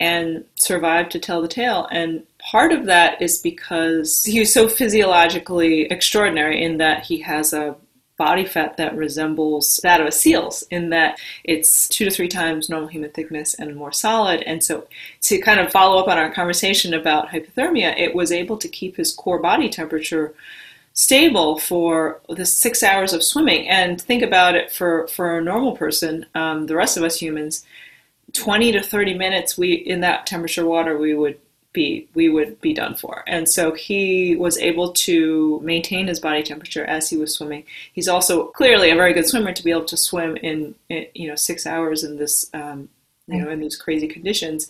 and 0.00 0.44
survived 0.54 1.12
to 1.12 1.18
tell 1.18 1.42
the 1.42 1.48
tale. 1.48 1.86
And 1.92 2.22
part 2.38 2.72
of 2.72 2.86
that 2.86 3.20
is 3.20 3.38
because 3.38 4.24
he 4.24 4.40
was 4.40 4.52
so 4.52 4.66
physiologically 4.66 5.82
extraordinary 5.82 6.62
in 6.64 6.78
that 6.78 7.04
he 7.04 7.20
has 7.20 7.52
a 7.52 7.76
body 8.20 8.44
fat 8.44 8.76
that 8.76 8.94
resembles 8.94 9.80
that 9.82 9.98
of 9.98 10.06
a 10.06 10.12
seal's 10.12 10.62
in 10.70 10.90
that 10.90 11.18
it's 11.42 11.88
two 11.88 12.04
to 12.04 12.10
three 12.10 12.28
times 12.28 12.68
normal 12.68 12.86
human 12.86 13.10
thickness 13.10 13.54
and 13.54 13.74
more 13.74 13.92
solid. 13.92 14.42
And 14.42 14.62
so, 14.62 14.86
to 15.22 15.40
kind 15.40 15.58
of 15.58 15.72
follow 15.72 15.98
up 15.98 16.06
on 16.06 16.18
our 16.18 16.30
conversation 16.30 16.92
about 16.92 17.30
hypothermia, 17.30 17.98
it 17.98 18.14
was 18.14 18.30
able 18.30 18.58
to 18.58 18.68
keep 18.68 18.96
his 18.96 19.14
core 19.14 19.38
body 19.38 19.70
temperature 19.70 20.34
stable 20.92 21.58
for 21.58 22.20
the 22.28 22.44
six 22.44 22.82
hours 22.82 23.14
of 23.14 23.24
swimming. 23.24 23.66
And 23.66 23.98
think 23.98 24.22
about 24.22 24.54
it 24.54 24.70
for, 24.70 25.08
for 25.08 25.38
a 25.38 25.42
normal 25.42 25.74
person, 25.74 26.26
um, 26.34 26.66
the 26.66 26.76
rest 26.76 26.98
of 26.98 27.02
us 27.02 27.16
humans, 27.16 27.64
20 28.34 28.72
to 28.72 28.82
30 28.82 29.14
minutes 29.14 29.56
we 29.56 29.72
in 29.72 30.00
that 30.00 30.26
temperature 30.26 30.66
water, 30.66 30.98
we 30.98 31.14
would 31.14 31.38
be 31.72 32.08
we 32.14 32.28
would 32.28 32.60
be 32.60 32.72
done 32.72 32.94
for. 32.94 33.22
And 33.26 33.48
so 33.48 33.72
he 33.72 34.36
was 34.36 34.58
able 34.58 34.92
to 34.92 35.60
maintain 35.62 36.08
his 36.08 36.20
body 36.20 36.42
temperature 36.42 36.84
as 36.84 37.08
he 37.08 37.16
was 37.16 37.34
swimming. 37.34 37.64
He's 37.92 38.08
also 38.08 38.46
clearly 38.46 38.90
a 38.90 38.96
very 38.96 39.12
good 39.12 39.26
swimmer 39.26 39.52
to 39.52 39.64
be 39.64 39.70
able 39.70 39.84
to 39.84 39.96
swim 39.96 40.36
in, 40.36 40.74
in 40.88 41.06
you 41.14 41.28
know 41.28 41.36
six 41.36 41.66
hours 41.66 42.04
in 42.04 42.16
this 42.16 42.50
um, 42.54 42.88
you 43.26 43.40
know 43.40 43.50
in 43.50 43.60
these 43.60 43.76
crazy 43.76 44.08
conditions 44.08 44.68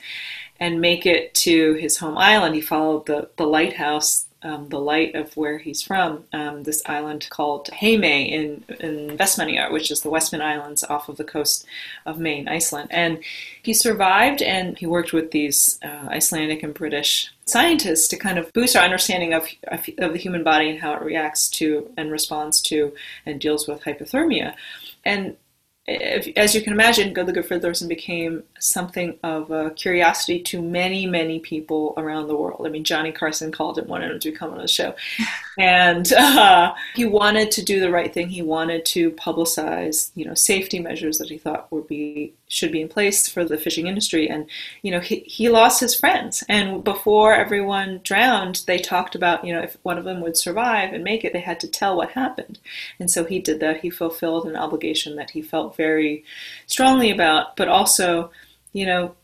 and 0.59 0.80
make 0.80 1.07
it 1.07 1.35
to 1.35 1.75
his 1.75 1.97
home 1.97 2.19
island. 2.19 2.54
He 2.54 2.61
followed 2.61 3.07
the 3.07 3.30
the 3.37 3.47
lighthouse 3.47 4.26
um, 4.43 4.69
the 4.69 4.79
light 4.79 5.15
of 5.15 5.37
where 5.37 5.59
he's 5.59 5.83
from, 5.83 6.25
um, 6.33 6.63
this 6.63 6.83
island 6.87 7.27
called 7.31 7.67
Heimaey 7.67 8.31
in, 8.31 8.65
in 8.81 9.17
Vestmannaeyjar, 9.17 9.71
which 9.71 9.91
is 9.91 10.01
the 10.01 10.11
Westman 10.11 10.43
Islands 10.43 10.83
off 10.85 11.09
of 11.09 11.17
the 11.17 11.25
coast 11.25 11.67
of 12.07 12.19
Maine, 12.19 12.49
Iceland. 12.49 12.89
And 12.91 13.23
he 13.63 13.75
survived 13.75 14.43
and 14.43 14.79
he 14.79 14.87
worked 14.87 15.13
with 15.13 15.31
these 15.31 15.79
uh, 15.83 16.09
Icelandic 16.09 16.63
and 16.63 16.73
British 16.73 17.31
scientists 17.47 18.09
to 18.09 18.17
kind 18.17 18.39
of 18.39 18.53
boost 18.53 18.77
our 18.77 18.85
understanding 18.85 19.35
of, 19.35 19.47
of, 19.69 19.89
of 19.99 20.13
the 20.13 20.19
human 20.19 20.43
body 20.43 20.71
and 20.71 20.81
how 20.81 20.95
it 20.95 21.03
reacts 21.03 21.49
to 21.49 21.91
and 21.97 22.11
responds 22.11 22.61
to 22.63 22.95
and 23.27 23.41
deals 23.41 23.69
with 23.69 23.83
hypothermia. 23.83 24.55
And 25.05 25.37
if, 25.87 26.29
as 26.37 26.55
you 26.55 26.61
can 26.63 26.73
imagine, 26.73 27.15
Gudlaugur 27.15 27.47
Fridthorsson 27.47 27.89
became 27.89 28.43
something 28.59 29.19
of 29.23 29.51
a 29.51 29.71
curiosity 29.71 30.41
to 30.43 30.63
many, 30.63 31.07
many 31.07 31.41
people 31.41 31.95
around 31.97 32.29
the 32.29 32.37
world. 32.37 32.67
I 32.67 32.71
mean, 32.71 32.85
Johnny 32.85 33.13
Carson 33.13 33.51
called 33.51 33.79
him, 33.79 33.89
wanted 33.89 34.11
him 34.11 34.21
to 34.21 34.33
come 34.33 34.53
on 34.53 34.59
the 34.59 34.69
show. 34.69 34.95
And 35.59 36.11
uh, 36.15 36.73
he 36.95 37.05
wanted 37.05 37.51
to 37.51 37.63
do 37.63 37.81
the 37.81 37.91
right 37.91 38.15
thing. 38.15 38.29
He 38.29 38.41
wanted 38.41 38.87
to 38.87 39.11
publicize, 39.11 40.11
you 40.15 40.25
know, 40.25 40.33
safety 40.33 40.79
measures 40.79 41.19
that 41.19 41.29
he 41.29 41.37
thought 41.37 41.71
would 41.71 41.87
be 41.87 42.33
should 42.50 42.73
be 42.73 42.83
in 42.83 42.88
place 42.88 43.28
for 43.28 43.45
the 43.45 43.57
fishing 43.57 43.87
industry. 43.87 44.28
And, 44.28 44.47
you 44.83 44.90
know, 44.90 44.99
he, 44.99 45.21
he 45.21 45.49
lost 45.49 45.80
his 45.80 45.95
friends. 45.95 46.42
And 46.49 46.83
before 46.83 47.33
everyone 47.33 48.00
drowned, 48.02 48.62
they 48.66 48.78
talked 48.78 49.14
about, 49.14 49.45
you 49.45 49.54
know, 49.54 49.62
if 49.62 49.76
one 49.85 49.99
of 49.99 50.04
them 50.04 50.21
would 50.21 50.37
survive 50.37 50.92
and 50.92 51.04
make 51.04 51.25
it, 51.25 51.33
they 51.33 51.40
had 51.40 51.61
to 51.61 51.69
tell 51.69 51.97
what 51.97 52.11
happened. 52.11 52.59
And 52.99 53.09
so 53.09 53.25
he 53.25 53.38
did 53.38 53.61
that. 53.61 53.80
He 53.80 53.88
fulfilled 53.88 54.47
an 54.47 54.57
obligation 54.57 55.14
that 55.14 55.30
he 55.30 55.42
felt 55.42 55.76
very 55.76 56.25
strongly 56.66 57.12
about, 57.12 57.57
but 57.57 57.69
also, 57.69 58.33
you 58.73 58.85
know, 58.85 59.14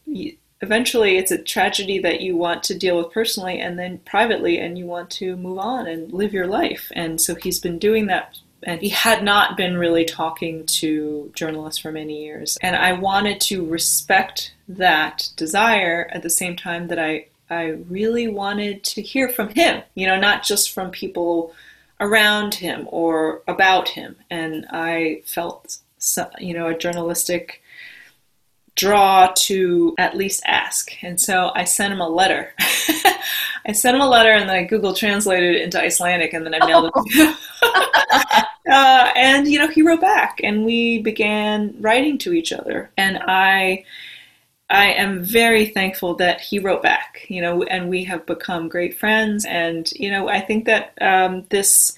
eventually 0.61 1.19
it's 1.19 1.33
a 1.33 1.43
tragedy 1.43 1.99
that 1.99 2.21
you 2.21 2.37
want 2.37 2.63
to 2.63 2.79
deal 2.79 2.97
with 2.97 3.13
personally 3.13 3.59
and 3.59 3.77
then 3.77 3.99
privately 3.99 4.59
and 4.59 4.79
you 4.79 4.87
want 4.87 5.11
to 5.11 5.37
move 5.37 5.59
on 5.59 5.87
and 5.87 6.13
live 6.13 6.33
your 6.33 6.47
life 6.47 6.91
and 6.93 7.21
so 7.21 7.35
he's 7.35 7.59
been 7.59 7.79
doing 7.79 8.07
that 8.07 8.39
and 8.67 8.83
he 8.83 8.91
had 8.91 9.23
not 9.23 9.57
been 9.57 9.79
really 9.79 10.05
talking 10.05 10.67
to 10.67 11.33
journalists 11.35 11.81
for 11.81 11.91
many 11.91 12.25
years. 12.25 12.59
And 12.61 12.77
i 12.77 12.93
wanted 12.93 13.41
to 13.43 13.65
respect 13.65 14.53
that 14.69 15.31
desire 15.37 16.11
at 16.13 16.23
the 16.23 16.31
same 16.31 16.57
time 16.57 16.89
that 16.89 16.99
i 16.99 17.27
i 17.49 17.69
really 17.89 18.29
wanted 18.29 18.83
to 18.83 19.01
hear 19.01 19.29
from 19.29 19.49
him 19.51 19.83
you 19.95 20.07
know 20.07 20.19
not 20.19 20.43
just 20.43 20.73
from 20.73 20.91
people 20.91 21.55
around 22.01 22.55
him 22.55 22.87
or 22.91 23.43
about 23.47 23.89
him. 23.89 24.17
And 24.29 24.67
i 24.71 25.23
felt 25.25 25.79
you 26.39 26.55
know, 26.55 26.69
a 26.69 26.79
journalistic 26.79 27.63
draw 28.77 29.33
to 29.35 29.95
at 29.99 30.17
least 30.17 30.43
ask. 30.47 30.93
And 31.03 31.21
so 31.21 31.51
I 31.55 31.65
sent 31.65 31.93
him 31.93 32.01
a 32.01 32.09
letter. 32.09 32.53
I 32.59 33.73
sent 33.73 33.97
him 33.97 34.03
a 34.03 34.09
letter 34.09 34.31
and 34.31 34.49
then 34.49 34.57
I 34.57 34.65
Google 34.65 34.95
translated 34.95 35.57
it 35.57 35.63
into 35.63 35.81
Icelandic 35.81 36.33
and 36.35 36.47
then 36.47 36.55
I 36.55 36.65
mailed 36.65 36.85
it 36.85 36.93
to 36.95 37.25
him. 37.25 37.35
uh, 38.71 39.11
and, 39.17 39.49
you 39.49 39.59
know, 39.59 39.69
he 39.69 39.83
wrote 39.83 40.03
back 40.03 40.41
and 40.45 40.65
we 40.65 41.01
began 41.01 41.75
writing 41.81 42.19
to 42.19 42.33
each 42.33 42.53
other. 42.53 42.91
And 42.97 43.19
I. 43.27 43.85
I 44.69 44.95
am 44.95 45.23
very 45.23 45.67
thankful 45.67 46.17
that 46.17 46.41
he 46.41 46.59
wrote 46.59 46.83
back, 46.83 47.25
you 47.29 47.41
know, 47.41 47.63
and 47.63 47.89
we 47.89 48.03
have 48.03 48.27
become 48.27 48.69
great 48.69 48.99
friends. 48.99 49.45
And, 49.45 49.89
you 49.93 50.11
know, 50.11 50.29
I 50.29 50.41
think 50.41 50.65
that 50.65 50.93
um, 51.01 51.45
this 51.51 51.97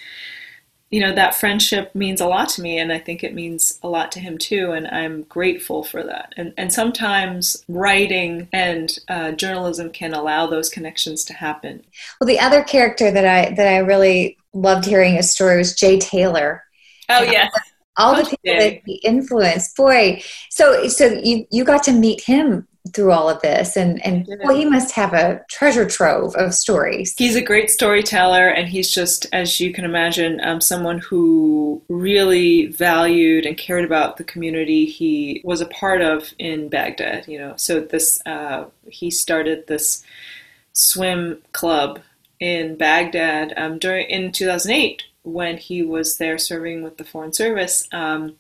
you 0.91 1.01
know 1.01 1.15
that 1.15 1.35
friendship 1.35 1.95
means 1.95 2.21
a 2.21 2.27
lot 2.27 2.49
to 2.49 2.63
me 2.63 2.79
and 2.79 2.93
i 2.93 2.99
think 2.99 3.23
it 3.23 3.35
means 3.35 3.79
a 3.83 3.89
lot 3.89 4.11
to 4.13 4.21
him 4.21 4.39
too 4.39 4.73
and 4.73 4.87
i'm 4.89 5.23
grateful 5.25 5.85
for 5.85 6.03
that. 6.03 6.33
And, 6.37 6.53
and 6.57 6.73
sometimes 6.73 7.65
writing 7.69 8.49
and 8.53 8.99
uh, 9.09 9.33
journalism 9.33 9.91
can 9.91 10.15
allow 10.15 10.47
those 10.47 10.69
connections 10.69 11.25
to 11.25 11.35
happen. 11.35 11.85
Well 12.21 12.27
the 12.27 12.41
other 12.41 12.63
character 12.63 13.11
that 13.11 13.27
i 13.27 13.55
that 13.55 13.67
i 13.67 13.79
really 13.79 14.39
loved 14.53 14.85
hearing 14.85 15.15
his 15.15 15.31
story 15.31 15.59
was 15.59 15.75
jay 15.75 15.99
taylor. 15.99 16.65
Oh 17.09 17.23
yes. 17.23 17.51
all 17.97 18.15
the 18.15 18.25
people 18.25 18.59
that 18.59 18.81
he 18.87 18.95
influenced. 19.05 19.77
Boy 19.77 20.23
so 20.51 20.89
so 20.89 21.07
you 21.23 21.47
you 21.51 21.65
got 21.65 21.83
to 21.85 21.93
meet 21.93 22.23
him 22.23 22.67
through 22.95 23.13
all 23.13 23.29
of 23.29 23.41
this. 23.43 23.77
And 23.77 24.05
and 24.05 24.27
well 24.45 24.57
he 24.57 24.65
must 24.65 24.93
have 24.93 25.13
a 25.13 25.45
treasure 25.49 25.87
trove 25.87 26.35
of 26.37 26.55
stories. 26.55 27.15
He's 27.17 27.37
a 27.37 27.43
great 27.43 27.71
storyteller 27.71 28.49
and 28.49 28.69
he's 28.69 28.91
just 28.91 29.27
as 29.33 29.61
you 29.61 29.73
can 29.73 29.85
imagine 29.85 30.41
um, 30.43 30.61
someone 30.61 30.99
who 30.99 31.83
really 31.89 32.67
valued 32.67 33.47
and 33.47 33.57
cared 33.57 33.85
about 33.85 34.17
the 34.17 34.25
community 34.25 34.87
he 34.87 35.41
was 35.45 35.61
a 35.61 35.67
part 35.67 36.03
of 36.03 36.33
in 36.39 36.69
baghdad 36.69 37.27
you 37.29 37.39
know. 37.39 37.55
So 37.57 37.81
this 37.81 38.21
uh, 38.27 38.67
he 38.89 39.11
started 39.11 39.67
this 39.67 40.03
swim 40.73 41.43
club 41.53 42.01
in 42.41 42.77
baghdad 42.77 43.53
um, 43.57 43.79
during 43.79 44.07
in 44.09 44.31
2008 44.31 45.03
when 45.23 45.57
he 45.57 45.83
was 45.83 46.17
there 46.19 46.39
serving 46.39 46.83
with 46.83 46.97
the 46.97 47.05
foreign 47.05 47.33
service 47.33 47.89
um, 47.93 48.37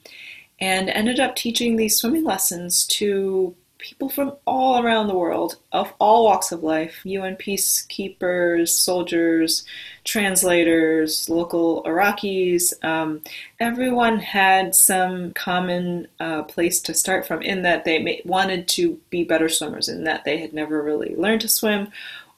and 0.61 0.89
ended 0.89 1.21
up 1.21 1.37
teaching 1.37 1.77
these 1.77 1.97
swimming 1.97 2.25
lessons 2.25 2.87
to 2.87 3.55
people 3.79 4.09
from 4.09 4.33
all 4.45 4.85
around 4.85 5.07
the 5.07 5.15
world, 5.15 5.57
of 5.73 5.93
all 5.99 6.25
walks 6.25 6.53
of 6.53 6.63
life 6.63 7.01
UN 7.05 7.37
peacekeepers, 7.37 8.69
soldiers, 8.69 9.65
translators, 10.05 11.29
local 11.29 11.83
Iraqis. 11.85 12.73
Um, 12.85 13.23
everyone 13.61 14.19
had 14.19 14.75
some 14.75 15.33
common 15.33 16.09
uh, 16.19 16.43
place 16.43 16.81
to 16.83 16.95
start 16.95 17.27
from 17.27 17.41
in 17.43 17.63
that 17.63 17.85
they 17.85 17.99
may, 18.01 18.21
wanted 18.25 18.69
to 18.69 19.01
be 19.11 19.25
better 19.25 19.49
swimmers, 19.49 19.89
in 19.89 20.05
that 20.05 20.25
they 20.25 20.39
had 20.39 20.53
never 20.53 20.83
really 20.83 21.15
learned 21.17 21.43
to 21.43 21.49
swim 21.49 21.89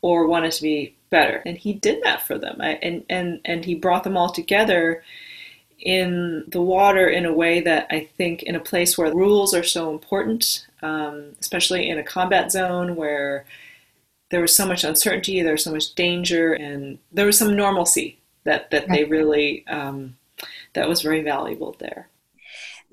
or 0.03 0.27
wanted 0.27 0.53
to 0.53 0.63
be 0.63 0.95
better. 1.11 1.43
And 1.45 1.57
he 1.57 1.73
did 1.73 2.03
that 2.05 2.27
for 2.27 2.39
them. 2.39 2.59
I, 2.61 2.75
and, 2.83 3.05
and, 3.09 3.41
and 3.45 3.65
he 3.65 3.75
brought 3.75 4.05
them 4.05 4.17
all 4.17 4.31
together 4.31 5.03
in 5.81 6.45
the 6.49 6.61
water 6.61 7.09
in 7.09 7.25
a 7.25 7.33
way 7.33 7.61
that 7.61 7.87
I 7.91 8.09
think 8.17 8.43
in 8.43 8.55
a 8.55 8.61
place 8.61 8.99
where 8.99 9.13
rules 9.15 9.55
are 9.55 9.63
so 9.63 9.91
important, 9.91 10.67
um, 10.83 11.37
especially 11.41 11.89
in 11.89 11.99
a 11.99 12.03
combat 12.03 12.53
zone 12.53 12.97
where 12.97 13.45
there 14.31 14.41
was 14.41 14.55
so 14.55 14.67
much 14.67 14.85
uncertainty, 14.85 15.43
there 15.43 15.53
was 15.53 15.65
so 15.65 15.73
much 15.73 15.95
danger, 15.95 16.53
and 16.53 16.99
there 17.13 17.27
was 17.27 17.39
some 17.39 17.57
normalcy 17.57 18.19
that 18.45 18.71
that 18.71 18.89
they 18.89 19.05
really 19.05 19.67
um, 19.67 20.17
that 20.75 20.89
was 20.89 21.03
very 21.03 21.23
valuable 21.23 21.77
there. 21.79 22.09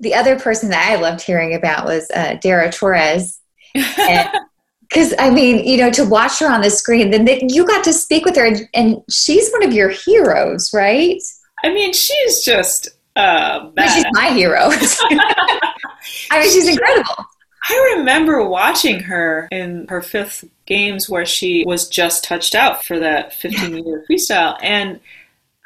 The 0.00 0.14
other 0.14 0.38
person 0.38 0.70
that 0.70 0.90
I 0.90 0.96
loved 0.96 1.20
hearing 1.20 1.54
about 1.54 1.84
was 1.84 2.10
uh, 2.14 2.34
Dara 2.40 2.70
Torres. 2.70 3.40
Because 3.74 5.14
I 5.18 5.30
mean, 5.30 5.64
you 5.64 5.76
know, 5.76 5.90
to 5.90 6.04
watch 6.04 6.38
her 6.38 6.50
on 6.50 6.62
the 6.62 6.70
screen, 6.70 7.10
then 7.10 7.26
you 7.48 7.66
got 7.66 7.84
to 7.84 7.92
speak 7.92 8.24
with 8.24 8.36
her, 8.36 8.46
and, 8.46 8.68
and 8.74 9.02
she's 9.10 9.50
one 9.50 9.64
of 9.64 9.72
your 9.72 9.90
heroes, 9.90 10.72
right? 10.72 11.20
I 11.64 11.72
mean, 11.72 11.92
she's 11.92 12.44
just 12.44 12.88
uh, 13.18 13.70
she's 13.94 14.04
my 14.12 14.30
hero. 14.30 14.60
I 14.70 16.40
mean, 16.40 16.50
she's 16.50 16.68
incredible. 16.68 17.26
I 17.68 17.94
remember 17.96 18.44
watching 18.44 19.00
her 19.00 19.48
in 19.50 19.86
her 19.88 20.00
fifth 20.00 20.44
games 20.66 21.08
where 21.08 21.26
she 21.26 21.64
was 21.66 21.88
just 21.88 22.24
touched 22.24 22.54
out 22.54 22.84
for 22.84 22.98
that 23.00 23.34
15 23.34 23.74
meter 23.74 24.04
freestyle. 24.08 24.56
And 24.62 25.00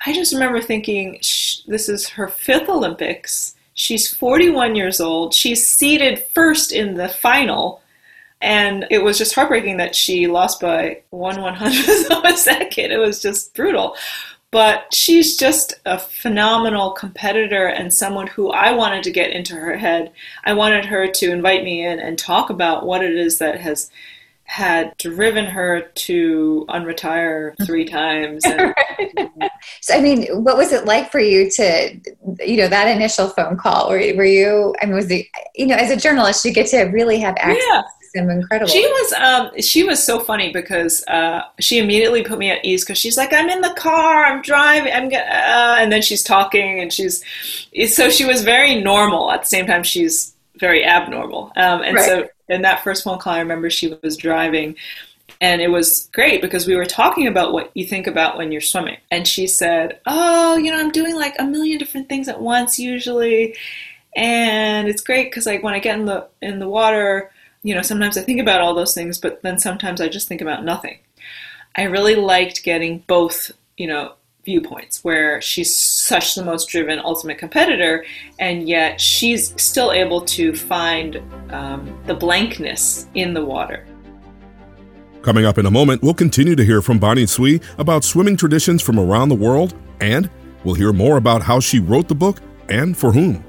I 0.05 0.13
just 0.13 0.33
remember 0.33 0.61
thinking, 0.61 1.19
this 1.67 1.89
is 1.89 2.09
her 2.09 2.27
fifth 2.27 2.69
Olympics. 2.69 3.55
She's 3.75 4.13
41 4.13 4.75
years 4.75 5.01
old. 5.01 5.35
She's 5.35 5.67
seated 5.67 6.25
first 6.35 6.73
in 6.73 6.95
the 6.95 7.09
final. 7.09 7.83
And 8.41 8.87
it 8.91 9.05
was 9.05 9.19
just 9.19 9.35
heartbreaking 9.35 9.77
that 9.77 9.95
she 9.95 10.27
lost 10.27 10.61
by 10.61 11.03
one 11.11 11.41
one 11.41 11.55
hundredth 11.55 12.11
of 12.11 12.25
a 12.25 12.37
second. 12.37 12.91
It 12.91 12.99
was 12.99 13.23
just 13.23 13.55
brutal 13.55 13.95
but 14.53 14.93
she's 14.93 15.39
just 15.39 15.75
a 15.87 15.99
phenomenal 15.99 16.91
competitor 16.91 17.67
and 17.67 17.93
someone 17.93 18.27
who 18.27 18.51
I 18.51 18.73
wanted 18.73 19.03
to 19.05 19.11
get 19.11 19.31
into 19.31 19.55
her 19.55 19.79
head. 19.79 20.13
I 20.45 20.53
wanted 20.53 20.85
her 20.85 21.09
to 21.11 21.33
invite 21.33 21.65
me 21.65 21.85
in 21.85 21.99
and 21.99 22.19
talk 22.19 22.51
about 22.51 22.85
what 22.85 23.03
it 23.03 23.17
is 23.17 23.39
that 23.39 23.59
has 23.61 23.91
had 24.45 24.95
driven 24.99 25.47
her 25.47 25.81
to 25.95 26.67
unretire 26.69 27.55
three 27.65 27.85
times. 27.87 28.45
And, 28.45 28.75
so, 29.81 29.95
I 29.95 30.03
mean, 30.03 30.27
what 30.45 30.59
was 30.59 30.71
it 30.71 30.85
like 30.85 31.11
for 31.11 31.21
you 31.21 31.51
to, 31.53 31.99
you 32.41 32.59
know, 32.59 32.69
that 32.69 32.95
initial 32.95 33.29
phone 33.29 33.57
call? 33.57 33.89
Were, 33.89 33.97
were 34.15 34.25
you, 34.27 34.75
I 34.83 34.85
mean, 34.85 34.95
was 34.95 35.11
it, 35.11 35.29
you 35.55 35.65
know, 35.65 35.77
as 35.77 35.91
a 35.91 35.97
journalist, 35.97 36.45
you 36.45 36.53
get 36.53 36.67
to 36.69 36.83
really 36.85 37.19
have 37.21 37.37
access 37.39 37.65
yeah 37.71 37.83
incredible. 38.15 38.71
She 38.71 38.87
was 38.87 39.13
um 39.15 39.51
she 39.61 39.85
was 39.85 40.05
so 40.05 40.21
funny 40.21 40.53
because 40.53 41.05
uh 41.09 41.43
she 41.61 41.79
immediately 41.79 42.23
put 42.23 42.39
me 42.39 42.51
at 42.51 42.65
ease 42.65 42.85
because 42.85 42.99
she's 42.99 43.17
like 43.17 43.33
I'm 43.33 43.49
in 43.49 43.61
the 43.61 43.75
car 43.75 44.25
I'm 44.25 44.43
driving 44.43 44.93
I'm 44.93 45.07
uh, 45.07 45.77
and 45.81 45.91
then 45.91 46.03
she's 46.03 46.23
talking 46.23 46.81
and 46.81 46.93
she's 46.93 47.25
so 47.89 48.11
she 48.11 48.25
was 48.25 48.43
very 48.43 48.81
normal 48.81 49.31
at 49.31 49.41
the 49.41 49.47
same 49.47 49.67
time 49.67 49.83
she's 49.83 50.35
very 50.57 50.85
abnormal 50.85 51.53
um 51.57 51.83
and 51.83 51.97
right. 51.97 52.05
so 52.05 52.29
in 52.49 52.63
that 52.63 52.85
first 52.85 53.05
phone 53.05 53.19
call 53.19 53.35
I 53.35 53.41
remember 53.41 53.71
she 53.71 53.97
was 54.03 54.17
driving 54.17 54.77
and 55.43 55.61
it 55.61 55.69
was 55.69 56.09
great 56.13 56.41
because 56.41 56.69
we 56.69 56.77
were 56.77 56.87
talking 56.87 57.27
about 57.27 57.53
what 57.53 57.71
you 57.75 57.85
think 57.85 58.07
about 58.07 58.39
when 58.39 58.53
you're 58.53 58.61
swimming 58.61 58.97
and 59.11 59.27
she 59.27 59.47
said 59.47 60.01
oh 60.07 60.57
you 60.57 60.71
know 60.71 60.79
i'm 60.79 60.93
doing 60.93 61.17
like 61.17 61.35
a 61.39 61.45
million 61.45 61.79
different 61.79 62.09
things 62.09 62.29
at 62.29 62.41
once 62.41 62.79
usually 62.79 63.55
and 64.15 64.89
it's 64.89 65.03
great 65.03 65.25
because 65.31 65.45
like 65.45 65.63
when 65.63 65.75
i 65.75 65.79
get 65.81 65.99
in 65.99 66.07
the 66.07 66.27
in 66.41 66.61
the 66.61 66.69
water 66.69 67.32
you 67.63 67.75
know, 67.75 67.83
sometimes 67.83 68.17
I 68.17 68.23
think 68.23 68.41
about 68.41 68.61
all 68.61 68.75
those 68.75 68.95
things, 68.95 69.19
but 69.19 69.43
then 69.43 69.59
sometimes 69.59 70.01
I 70.01 70.09
just 70.09 70.29
think 70.29 70.41
about 70.41 70.65
nothing. 70.65 70.99
I 71.77 71.85
really 71.85 72.17
liked 72.17 72.65
getting 72.65 72.99
both, 73.07 73.51
you 73.77 73.87
know, 73.87 74.15
viewpoints 74.45 75.05
where 75.05 75.41
she's 75.41 75.75
such 75.75 76.35
the 76.35 76.45
most 76.45 76.69
driven 76.69 76.99
ultimate 76.99 77.39
competitor 77.39 78.05
and 78.41 78.69
yet 78.69 79.01
she's 79.01 79.55
still 79.61 79.93
able 79.93 80.21
to 80.21 80.55
find 80.55 81.23
um, 81.51 81.97
the 82.07 82.15
blankness 82.15 83.07
in 83.15 83.35
the 83.35 83.45
water 83.45 83.87
coming 85.23 85.45
up 85.45 85.59
in 85.59 85.67
a 85.67 85.71
moment 85.71 86.03
we'll 86.03 86.13
continue 86.13 86.57
to 86.57 86.65
hear 86.65 86.83
from 86.83 86.99
bonnie 86.99 87.23
tsui 87.23 87.63
about 87.79 88.03
swimming 88.03 88.37
traditions 88.37 88.83
from 88.83 88.99
around 88.99 89.29
the 89.29 89.35
world 89.35 89.75
and 90.01 90.29
we'll 90.65 90.75
hear 90.75 90.93
more 90.93 91.19
about 91.19 91.41
how 91.41 91.61
she 91.61 91.79
wrote 91.79 92.09
the 92.09 92.15
book 92.15 92.41
and 92.69 92.99
for 92.99 93.13
whom 93.13 93.45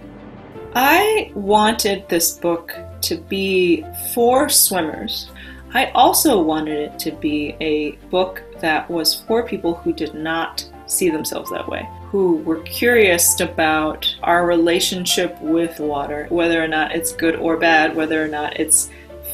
i 0.75 1.31
wanted 1.33 2.07
this 2.07 2.37
book 2.37 2.71
to 3.03 3.17
be 3.17 3.85
for 4.13 4.49
swimmers. 4.49 5.29
I 5.73 5.87
also 5.91 6.41
wanted 6.41 6.77
it 6.77 6.99
to 6.99 7.11
be 7.11 7.55
a 7.59 7.91
book 8.09 8.43
that 8.59 8.89
was 8.89 9.21
for 9.21 9.47
people 9.47 9.75
who 9.75 9.91
did 9.91 10.13
not 10.13 10.67
see 10.85 11.09
themselves 11.09 11.49
that 11.49 11.67
way, 11.67 11.89
who 12.05 12.37
were 12.37 12.61
curious 12.61 13.39
about 13.39 14.15
our 14.21 14.45
relationship 14.45 15.39
with 15.41 15.79
water, 15.79 16.27
whether 16.29 16.63
or 16.63 16.67
not 16.67 16.95
it's 16.95 17.13
good 17.13 17.35
or 17.35 17.57
bad, 17.57 17.95
whether 17.95 18.23
or 18.23 18.27
not 18.27 18.59
it's 18.59 18.89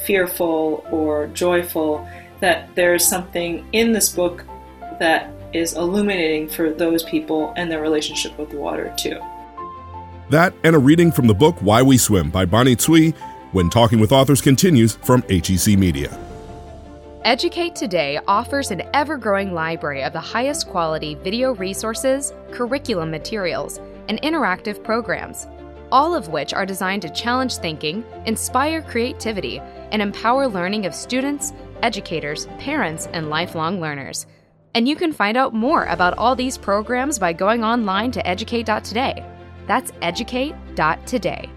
fearful 0.05 0.85
or 0.91 1.27
joyful, 1.27 2.07
that 2.39 2.73
there's 2.75 3.05
something 3.05 3.67
in 3.73 3.91
this 3.91 4.09
book 4.09 4.45
that 4.99 5.31
is 5.53 5.73
illuminating 5.73 6.47
for 6.47 6.69
those 6.71 7.03
people 7.03 7.53
and 7.57 7.69
their 7.69 7.81
relationship 7.81 8.37
with 8.37 8.53
water 8.53 8.93
too. 8.97 9.19
That 10.29 10.53
and 10.63 10.75
a 10.75 10.79
reading 10.79 11.11
from 11.11 11.27
the 11.27 11.33
book 11.33 11.57
Why 11.59 11.81
We 11.81 11.97
Swim 11.97 12.29
by 12.29 12.45
Bonnie 12.45 12.75
Tsui 12.75 13.15
when 13.51 13.69
Talking 13.69 13.99
with 13.99 14.11
Authors 14.11 14.41
continues 14.41 14.95
from 14.95 15.23
HEC 15.23 15.77
Media. 15.77 16.17
Educate 17.25 17.75
Today 17.75 18.19
offers 18.27 18.71
an 18.71 18.81
ever 18.93 19.17
growing 19.17 19.53
library 19.53 20.03
of 20.03 20.13
the 20.13 20.19
highest 20.19 20.67
quality 20.69 21.15
video 21.15 21.53
resources, 21.55 22.33
curriculum 22.51 23.11
materials, 23.11 23.79
and 24.07 24.21
interactive 24.21 24.83
programs, 24.83 25.47
all 25.91 26.15
of 26.15 26.29
which 26.29 26.53
are 26.53 26.65
designed 26.65 27.01
to 27.01 27.09
challenge 27.09 27.57
thinking, 27.57 28.05
inspire 28.25 28.81
creativity, 28.81 29.59
and 29.91 30.01
empower 30.01 30.47
learning 30.47 30.85
of 30.85 30.95
students, 30.95 31.51
educators, 31.83 32.45
parents, 32.57 33.07
and 33.13 33.29
lifelong 33.29 33.81
learners. 33.81 34.25
And 34.73 34.87
you 34.87 34.95
can 34.95 35.11
find 35.11 35.35
out 35.35 35.53
more 35.53 35.85
about 35.85 36.17
all 36.17 36.35
these 36.35 36.57
programs 36.57 37.19
by 37.19 37.33
going 37.33 37.63
online 37.63 38.11
to 38.11 38.25
educate.today. 38.25 39.25
That's 39.67 39.91
educate.today. 40.01 41.49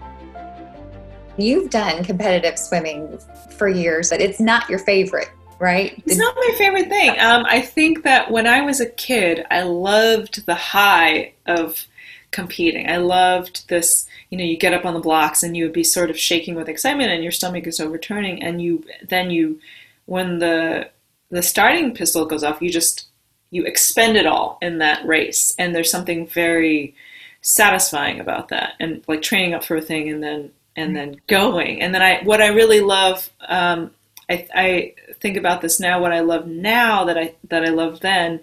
You've 1.37 1.69
done 1.69 2.03
competitive 2.03 2.59
swimming 2.59 3.17
for 3.57 3.67
years, 3.67 4.09
but 4.09 4.21
it's 4.21 4.39
not 4.39 4.69
your 4.69 4.79
favorite, 4.79 5.29
right? 5.59 6.01
It's 6.05 6.17
not 6.17 6.35
my 6.35 6.55
favorite 6.57 6.89
thing. 6.89 7.11
Um, 7.19 7.45
I 7.45 7.61
think 7.61 8.03
that 8.03 8.29
when 8.29 8.45
I 8.45 8.61
was 8.61 8.79
a 8.79 8.89
kid, 8.89 9.45
I 9.49 9.63
loved 9.63 10.45
the 10.45 10.55
high 10.55 11.33
of 11.47 11.87
competing. 12.31 12.89
I 12.89 12.97
loved 12.97 13.67
this, 13.69 14.07
you 14.29 14.37
know, 14.37 14.43
you 14.43 14.57
get 14.57 14.73
up 14.73 14.85
on 14.85 14.93
the 14.93 14.99
blocks 14.99 15.43
and 15.43 15.55
you 15.55 15.63
would 15.63 15.73
be 15.73 15.83
sort 15.83 16.09
of 16.09 16.19
shaking 16.19 16.55
with 16.55 16.69
excitement 16.69 17.11
and 17.11 17.23
your 17.23 17.31
stomach 17.31 17.65
is 17.65 17.79
overturning 17.79 18.43
and 18.43 18.61
you 18.61 18.83
then 19.07 19.31
you 19.31 19.59
when 20.05 20.39
the 20.39 20.89
the 21.29 21.41
starting 21.41 21.93
pistol 21.93 22.25
goes 22.25 22.43
off, 22.43 22.61
you 22.61 22.69
just 22.69 23.07
you 23.49 23.63
expend 23.65 24.17
it 24.17 24.25
all 24.25 24.57
in 24.61 24.79
that 24.79 25.05
race 25.05 25.55
and 25.57 25.73
there's 25.73 25.89
something 25.89 26.27
very 26.27 26.95
satisfying 27.41 28.19
about 28.19 28.49
that 28.49 28.73
and 28.79 29.03
like 29.07 29.21
training 29.21 29.53
up 29.53 29.63
for 29.63 29.75
a 29.75 29.81
thing 29.81 30.09
and 30.09 30.23
then 30.23 30.51
and 30.75 30.95
then 30.95 31.21
going. 31.27 31.81
And 31.81 31.93
then 31.93 32.01
I, 32.01 32.21
what 32.23 32.41
I 32.41 32.47
really 32.47 32.81
love, 32.81 33.29
um, 33.47 33.91
I, 34.29 34.47
I 34.53 34.93
think 35.19 35.37
about 35.37 35.61
this 35.61 35.79
now. 35.79 36.01
What 36.01 36.13
I 36.13 36.21
love 36.21 36.47
now 36.47 37.05
that 37.05 37.17
I 37.17 37.35
that 37.49 37.65
I 37.65 37.69
love 37.69 37.99
then 37.99 38.39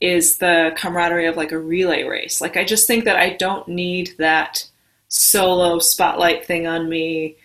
is 0.00 0.38
the 0.38 0.72
camaraderie 0.76 1.26
of 1.26 1.36
like 1.36 1.52
a 1.52 1.58
relay 1.58 2.04
race. 2.04 2.40
Like 2.40 2.56
I 2.56 2.64
just 2.64 2.86
think 2.86 3.04
that 3.04 3.16
I 3.16 3.30
don't 3.30 3.68
need 3.68 4.14
that 4.18 4.66
solo 5.08 5.78
spotlight 5.78 6.46
thing 6.46 6.66
on 6.66 6.88
me 6.88 7.36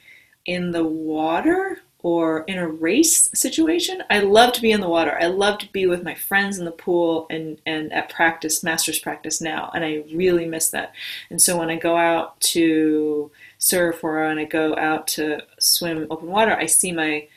in 0.46 0.72
the 0.72 0.84
water 0.84 1.80
or 2.06 2.44
in 2.44 2.60
a 2.60 2.68
race 2.68 3.32
situation. 3.34 4.04
I 4.12 4.20
love 4.20 4.54
to 4.54 4.62
be 4.62 4.72
in 4.72 4.80
the 4.80 4.88
water. 4.88 5.18
I 5.20 5.26
love 5.26 5.58
to 5.60 5.72
be 5.72 5.88
with 5.88 6.04
my 6.04 6.14
friends 6.14 6.60
in 6.60 6.66
the 6.66 6.72
pool 6.72 7.26
and, 7.32 7.60
and 7.66 7.92
at 7.92 8.10
practice, 8.10 8.62
master's 8.62 9.00
practice 9.00 9.42
now. 9.42 9.72
And 9.74 9.84
I 9.84 10.04
really 10.14 10.46
miss 10.46 10.70
that. 10.70 10.94
And 11.32 11.42
so 11.42 11.58
when 11.58 11.72
I 11.72 11.78
go 11.78 11.98
out 11.98 12.40
to 12.42 13.32
surf 13.58 14.04
or 14.04 14.28
when 14.28 14.40
I 14.40 14.46
go 14.46 14.76
out 14.76 15.08
to 15.10 15.42
swim 15.60 16.08
open 16.10 16.28
water, 16.28 16.56
I 16.56 16.66
see 16.66 16.92
my 16.92 17.28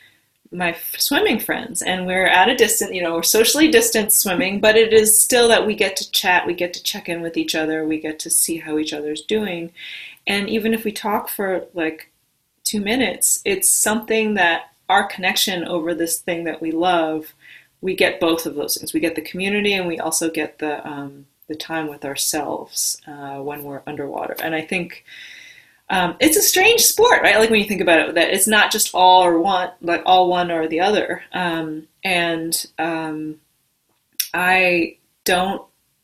my 0.51 0.75
swimming 0.97 1.39
friends. 1.39 1.83
And 1.83 2.07
we're 2.07 2.27
at 2.27 2.49
a 2.49 2.57
distance 2.57 2.93
you 2.93 3.03
know 3.03 3.15
we're 3.15 3.23
socially 3.23 3.71
distanced 3.71 4.21
swimming 4.21 4.61
but 4.61 4.77
it 4.77 4.93
is 4.93 5.21
still 5.21 5.49
that 5.49 5.67
we 5.67 5.75
get 5.75 5.97
to 5.97 6.11
chat 6.11 6.47
we 6.47 6.55
get 6.55 6.73
to 6.75 6.83
check 6.83 7.09
in 7.09 7.21
with 7.21 7.37
each 7.37 7.55
other 7.55 7.87
we 7.87 8.01
get 8.01 8.19
to 8.21 8.31
see 8.31 8.59
how 8.59 8.79
each 8.79 8.93
other's 8.93 9.23
doing. 9.23 9.73
And 10.27 10.49
even 10.49 10.75
if 10.75 10.85
we 10.85 10.93
talk 10.93 11.29
for 11.29 11.67
like 11.75 12.11
two 12.65 12.81
minutes 12.81 13.43
it's 13.45 13.71
something 13.71 14.35
that 14.35 14.73
our 14.89 15.07
connection 15.07 15.65
over 15.65 15.95
this 15.95 16.19
thing 16.19 16.45
that 16.45 16.63
we 16.63 16.71
love 16.71 17.35
we 17.81 17.95
get 17.95 18.21
both 18.21 18.47
of 18.47 18.55
those 18.55 18.77
things. 18.77 18.93
We 18.93 19.01
get 19.01 19.15
the 19.15 19.23
community 19.23 19.73
and 19.73 19.87
we 19.87 19.99
also 19.99 20.31
get 20.31 20.59
the 20.59 20.87
um, 20.87 21.27
the 21.47 21.55
time 21.55 21.89
with 21.89 22.05
ourselves 22.05 23.01
uh, 23.07 23.39
when 23.39 23.63
we're 23.63 23.83
underwater. 23.87 24.37
And 24.43 24.55
i 24.55 24.61
think 24.61 25.05
um, 25.91 26.17
it's 26.21 26.37
a 26.37 26.43
strange 26.43 26.83
sport, 26.83 27.23
right? 27.23 27.39
Like 27.39 27.51
when 27.51 27.61
you 27.61 27.69
think 27.69 27.81
about 27.81 28.01
it, 28.01 28.15
that 28.15 28.31
it's 28.31 28.47
not 28.47 28.71
just 28.71 28.95
all 28.95 29.25
or 29.25 29.41
one, 29.41 29.71
like 29.81 30.03
all 30.05 30.29
one 30.29 30.51
or 30.51 30.69
the 30.69 30.81
other. 30.81 31.23
Um, 31.33 31.89
and 32.05 32.67
um, 32.79 33.37
I 34.35 34.99
don't 35.25 35.63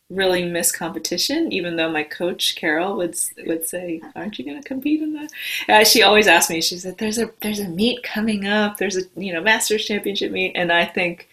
really 0.09 0.45
miss 0.45 0.73
competition, 0.73 1.53
even 1.53 1.77
though 1.77 1.91
my 1.91 2.03
coach 2.03 2.57
Carol 2.57 2.97
would 2.97 3.15
would 3.47 3.67
say, 3.69 4.01
"Aren't 4.17 4.39
you 4.39 4.45
going 4.47 4.61
to 4.61 4.67
compete 4.67 5.03
in 5.03 5.13
that?" 5.15 5.31
Uh, 5.69 5.85
she 5.85 6.03
always 6.03 6.29
asked 6.29 6.51
me. 6.51 6.63
She 6.63 6.79
said, 6.79 6.97
"There's 6.97 7.19
a 7.19 7.31
there's 7.43 7.61
a 7.61 7.69
meet 7.69 8.03
coming 8.03 8.47
up. 8.47 8.79
There's 8.79 8.97
a 8.97 9.03
you 9.17 9.35
know 9.35 9.43
Masters 9.43 9.85
Championship 9.85 10.33
meet," 10.33 10.53
and 10.55 10.73
I 10.73 10.87
think 10.87 11.29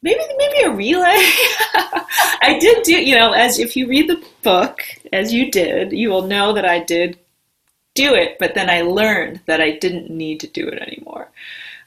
maybe 0.00 0.20
maybe 0.38 0.62
a 0.62 0.70
relay. 0.70 1.02
I 2.40 2.56
did 2.60 2.84
do 2.84 2.92
you 2.92 3.16
know 3.16 3.32
as 3.32 3.58
if 3.58 3.76
you 3.76 3.88
read 3.88 4.08
the 4.08 4.24
book 4.42 4.82
as 5.12 5.32
you 5.32 5.50
did, 5.50 5.92
you 5.92 6.10
will 6.10 6.22
know 6.22 6.52
that 6.52 6.64
I 6.64 6.78
did 6.78 7.18
do 7.94 8.14
it, 8.14 8.38
but 8.38 8.54
then 8.54 8.68
I 8.68 8.82
learned 8.82 9.40
that 9.46 9.60
I 9.60 9.78
didn't 9.78 10.10
need 10.10 10.40
to 10.40 10.46
do 10.46 10.68
it 10.68 10.80
anymore. 10.80 11.28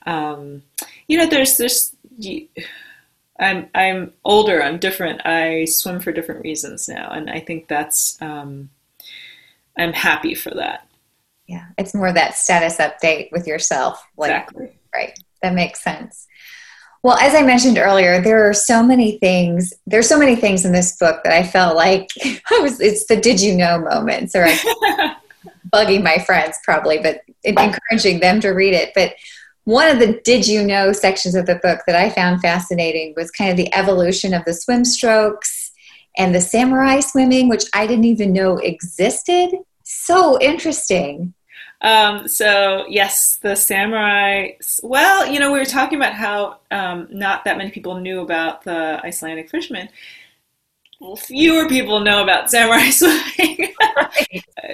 Um, 0.06 0.64
you 1.08 1.18
know, 1.18 1.28
there's 1.28 1.58
this. 1.58 1.96
I'm 3.40 3.70
I'm 3.76 4.14
older. 4.24 4.64
I'm 4.64 4.80
different. 4.80 5.22
I 5.26 5.66
swim 5.66 6.00
for 6.00 6.12
different 6.12 6.44
reasons 6.44 6.88
now, 6.88 7.10
and 7.12 7.30
I 7.30 7.40
think 7.40 7.68
that's. 7.68 8.22
Um, 8.22 8.70
I'm 9.78 9.94
happy 9.94 10.34
for 10.34 10.50
that. 10.52 10.88
Yeah, 11.48 11.66
it's 11.78 11.94
more 11.94 12.12
that 12.12 12.36
status 12.36 12.78
update 12.78 13.32
with 13.32 13.46
yourself. 13.46 14.04
Like, 14.18 14.32
exactly. 14.32 14.72
Right. 14.94 15.18
That 15.42 15.54
makes 15.54 15.84
sense. 15.84 16.28
Well, 17.04 17.18
as 17.20 17.36
I 17.36 17.44
mentioned 17.44 17.78
earlier, 17.78 18.22
there 18.22 18.50
are 18.50 18.54
so 18.54 18.84
many 18.84 19.18
things. 19.20 19.72
There's 19.86 20.10
so 20.10 20.18
many 20.18 20.36
things 20.36 20.66
in 20.66 20.72
this 20.72 20.98
book 20.98 21.24
that 21.24 21.32
I 21.32 21.44
felt 21.44 21.76
like 21.76 22.10
I 22.26 22.60
was. 22.60 22.82
It's 22.82 23.06
the 23.06 23.18
"Did 23.18 23.40
you 23.40 23.56
know" 23.56 23.80
moments, 23.80 24.36
or 24.36 24.48
bugging 25.78 26.04
my 26.04 26.18
friends 26.20 26.58
probably, 26.64 26.98
but 26.98 27.22
encouraging 27.44 28.20
them 28.20 28.40
to 28.42 28.50
read 28.50 28.74
it. 28.74 28.92
But 28.96 29.14
one 29.66 29.90
of 29.90 30.00
the 30.00 30.20
did 30.24 30.48
you 30.48 30.64
know 30.64 30.94
sections 30.94 31.36
of 31.36 31.46
the 31.46 31.56
book 31.56 31.82
that 31.88 31.96
I 31.96 32.10
found 32.10 32.42
fascinating 32.42 33.14
was 33.18 33.30
kind 33.32 33.52
of 33.52 33.58
the 33.58 33.74
evolution 33.74 34.34
of 34.34 34.46
the 34.46 34.54
swim 34.54 34.86
strokes 34.86 35.72
and 36.18 36.34
the 36.34 36.42
samurai 36.42 37.02
swimming, 37.02 37.50
which 37.50 37.66
I 37.74 37.86
didn't 37.86 38.06
even 38.06 38.34
know 38.34 38.58
existed. 38.58 39.50
So 39.84 40.40
interesting. 40.42 41.34
Um, 41.82 42.28
so 42.28 42.86
yes, 42.88 43.38
the 43.42 43.56
samurai. 43.56 44.52
Well, 44.82 45.32
you 45.32 45.40
know, 45.40 45.52
we 45.52 45.60
were 45.60 45.66
talking 45.66 45.98
about 46.00 46.14
how 46.14 46.60
um, 46.72 47.08
not 47.12 47.44
that 47.44 47.58
many 47.58 47.70
people 47.70 48.00
knew 48.00 48.22
about 48.22 48.64
the 48.64 49.00
Icelandic 49.04 49.50
fishermen. 49.50 49.90
Fewer 51.18 51.68
people 51.68 52.00
know 52.00 52.24
about 52.24 52.50
samurai 52.50 52.90
swimming. 52.92 53.74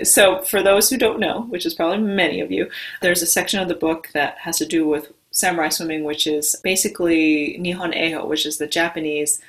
so, 0.04 0.42
for 0.44 0.64
those 0.64 0.90
who 0.90 0.98
don't 0.98 1.20
know, 1.20 1.42
which 1.44 1.66
is 1.66 1.74
probably 1.74 1.98
many 1.98 2.40
of 2.40 2.52
you, 2.52 2.70
there's 3.02 3.22
a 3.22 3.28
section 3.28 3.60
of 3.60 3.68
the 3.68 3.76
book 3.76 4.10
that 4.14 4.38
has 4.38 4.58
to 4.60 4.66
do 4.66 4.88
with 4.88 5.12
samurai 5.32 5.70
swimming, 5.70 6.04
which 6.04 6.26
is 6.26 6.56
basically 6.64 7.58
Nihon 7.60 7.94
Eiho, 7.94 8.28
which 8.28 8.46
is 8.46 8.58
the 8.58 8.68
Japanese 8.68 9.42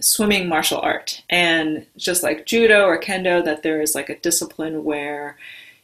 swimming 0.00 0.48
martial 0.48 0.80
art. 0.80 1.22
And 1.30 1.86
just 1.96 2.22
like 2.22 2.46
judo 2.46 2.84
or 2.84 3.00
kendo, 3.00 3.44
that 3.44 3.62
there 3.62 3.80
is 3.80 3.94
like 3.94 4.10
a 4.10 4.18
discipline 4.18 4.84
where 4.84 5.38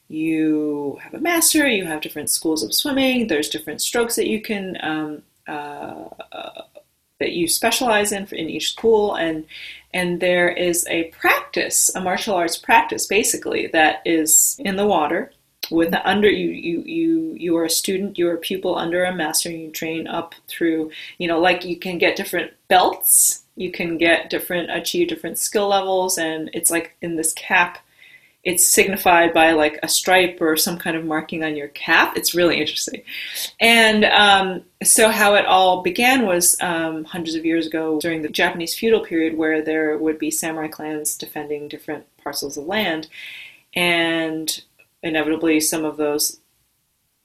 you 0.09 0.99
have 1.03 1.15
a 1.15 1.21
master, 1.21 1.67
you 1.67 1.87
have 1.87 2.03
different 2.03 2.31
schools 2.31 2.63
of 2.63 2.75
swimming, 2.75 3.29
there's 3.29 3.49
different 3.49 3.81
strokes 3.81 4.17
that 4.17 4.29
you 4.29 4.43
can 4.43 4.77
um, 4.83 5.23
uh, 5.49 6.09
uh, 6.33 6.63
that 7.25 7.33
you 7.33 7.49
specialize 7.49 8.13
in 8.13 8.29
in 8.33 8.51
each 8.51 8.73
school, 8.73 9.15
and 9.15 9.47
and 9.95 10.21
there 10.21 10.51
is 10.51 10.87
a 10.89 11.05
practice, 11.05 11.91
a 11.95 12.01
martial 12.01 12.35
arts 12.35 12.59
practice, 12.59 13.07
basically 13.07 13.69
that 13.69 14.03
is 14.05 14.57
in 14.59 14.77
the 14.77 14.87
water 14.87 15.33
with 15.71 15.91
the 15.91 16.07
under 16.07 16.29
you 16.29 16.51
you 16.51 16.83
you 16.83 17.35
you 17.39 17.57
are 17.57 17.65
a 17.65 17.71
student 17.71 18.19
you 18.19 18.29
are 18.29 18.35
a 18.35 18.39
pupil 18.39 18.77
under 18.77 19.03
a 19.03 19.15
master 19.15 19.49
and 19.49 19.63
you 19.63 19.71
train 19.71 20.07
up 20.07 20.35
through 20.47 20.91
you 21.17 21.27
know 21.27 21.41
like 21.41 21.65
you 21.65 21.79
can 21.79 21.97
get 21.97 22.17
different 22.17 22.53
belts 22.69 23.45
you 23.57 23.73
can 23.73 23.97
get 23.97 24.29
different 24.29 24.71
achieve 24.71 25.09
different 25.09 25.39
skill 25.39 25.69
levels 25.69 26.19
and 26.19 26.51
it's 26.53 26.71
like 26.71 26.95
in 27.01 27.17
this 27.17 27.33
cap 27.33 27.79
it's 28.45 28.67
signified 28.67 29.33
by 29.33 29.53
like 29.53 29.79
a 29.83 29.89
stripe 29.89 30.39
or 30.41 30.57
some 30.57 30.77
kind 30.77 30.97
of 30.97 31.05
marking 31.05 31.43
on 31.43 31.57
your 31.57 31.69
cap. 31.69 32.17
It's 32.17 32.35
really 32.35 32.61
interesting. 32.61 33.03
And 33.59 34.05
um, 34.05 34.63
so, 34.83 35.09
how 35.09 35.35
it 35.35 35.47
all 35.47 35.83
began 35.83 36.27
was 36.27 36.57
um, 36.61 37.05
hundreds 37.05 37.37
of 37.37 37.47
years 37.47 37.67
ago 37.67 37.99
during 38.01 38.23
the 38.23 38.29
Japanese 38.29 38.75
feudal 38.75 39.01
period, 39.01 39.37
where 39.37 39.63
there 39.63 39.97
would 39.97 40.19
be 40.19 40.31
samurai 40.31 40.69
clans 40.69 41.17
defending 41.17 41.69
different 41.69 42.05
parcels 42.23 42.57
of 42.57 42.67
land. 42.67 43.09
And 43.75 44.63
inevitably, 45.03 45.61
some 45.61 45.85
of 45.85 45.97
those 45.97 46.39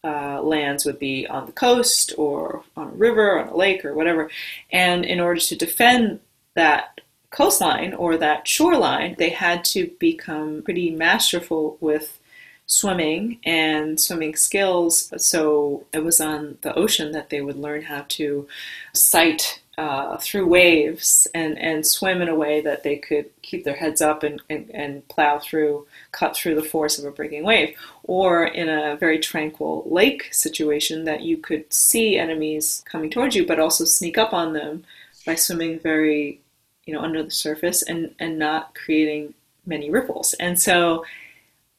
uh, 0.04 0.42
lands 0.42 0.86
would 0.86 1.00
be 1.00 1.28
on 1.28 1.46
the 1.46 1.52
coast 1.52 2.14
or 2.18 2.64
on 2.78 2.88
a 2.88 2.92
river, 2.92 3.32
or 3.32 3.40
on 3.40 3.50
a 3.50 3.58
lake, 3.58 3.84
or 3.84 3.94
whatever. 3.94 4.30
And 4.72 5.04
in 5.06 5.20
order 5.20 5.42
to 5.42 5.56
defend 5.58 6.22
that 6.56 7.02
coastline 7.32 7.94
or 7.94 8.18
that 8.18 8.48
shoreline, 8.48 9.16
they 9.18 9.30
had 9.30 9.64
to 9.64 9.92
become 10.00 10.62
pretty 10.64 10.90
masterful 10.92 11.78
with 11.80 12.20
swimming 12.66 13.40
and 13.44 14.00
swimming 14.00 14.36
skills. 14.36 15.12
So 15.18 15.86
it 15.92 16.04
was 16.04 16.22
on 16.22 16.58
the 16.62 16.74
ocean 16.76 17.12
that 17.14 17.30
they 17.30 17.42
would 17.42 17.58
learn 17.58 17.82
how 17.84 18.06
to 18.10 18.48
sight 18.94 19.62
uh, 19.80 20.18
through 20.18 20.46
waves 20.46 21.26
and, 21.34 21.58
and 21.58 21.86
swim 21.88 22.22
in 22.22 22.28
a 22.28 22.36
way 22.36 22.60
that 22.62 22.84
they 22.84 22.98
could 22.98 23.30
keep 23.42 23.64
their 23.64 23.76
heads 23.76 24.02
up 24.02 24.24
and, 24.24 24.42
and, 24.50 24.70
and 24.72 25.08
plow 25.08 25.40
through, 25.40 25.88
cut 26.12 26.36
through 26.36 26.54
the 26.54 26.62
force 26.62 27.00
of 27.00 27.06
a 27.06 27.12
breaking 27.12 27.44
wave. 27.44 27.76
Or 28.04 28.46
in 28.46 28.68
a 28.68 28.98
very 28.98 29.20
tranquil 29.20 29.84
lake 29.90 30.34
situation, 30.34 31.06
that 31.06 31.22
you 31.22 31.38
could 31.38 31.72
see 31.74 32.18
enemies 32.18 32.84
coming 32.86 33.10
towards 33.10 33.36
you, 33.36 33.48
but 33.48 33.60
also 33.60 33.86
sneak 33.86 34.18
up 34.18 34.34
on 34.34 34.54
them 34.54 34.84
by 35.26 35.36
swimming 35.36 35.80
very 35.80 36.42
you 36.90 36.96
know 36.96 37.02
under 37.02 37.22
the 37.22 37.30
surface 37.30 37.84
and 37.84 38.16
and 38.18 38.40
not 38.40 38.74
creating 38.74 39.32
many 39.68 39.92
ripples 39.92 40.34
and 40.40 40.60
so 40.60 41.06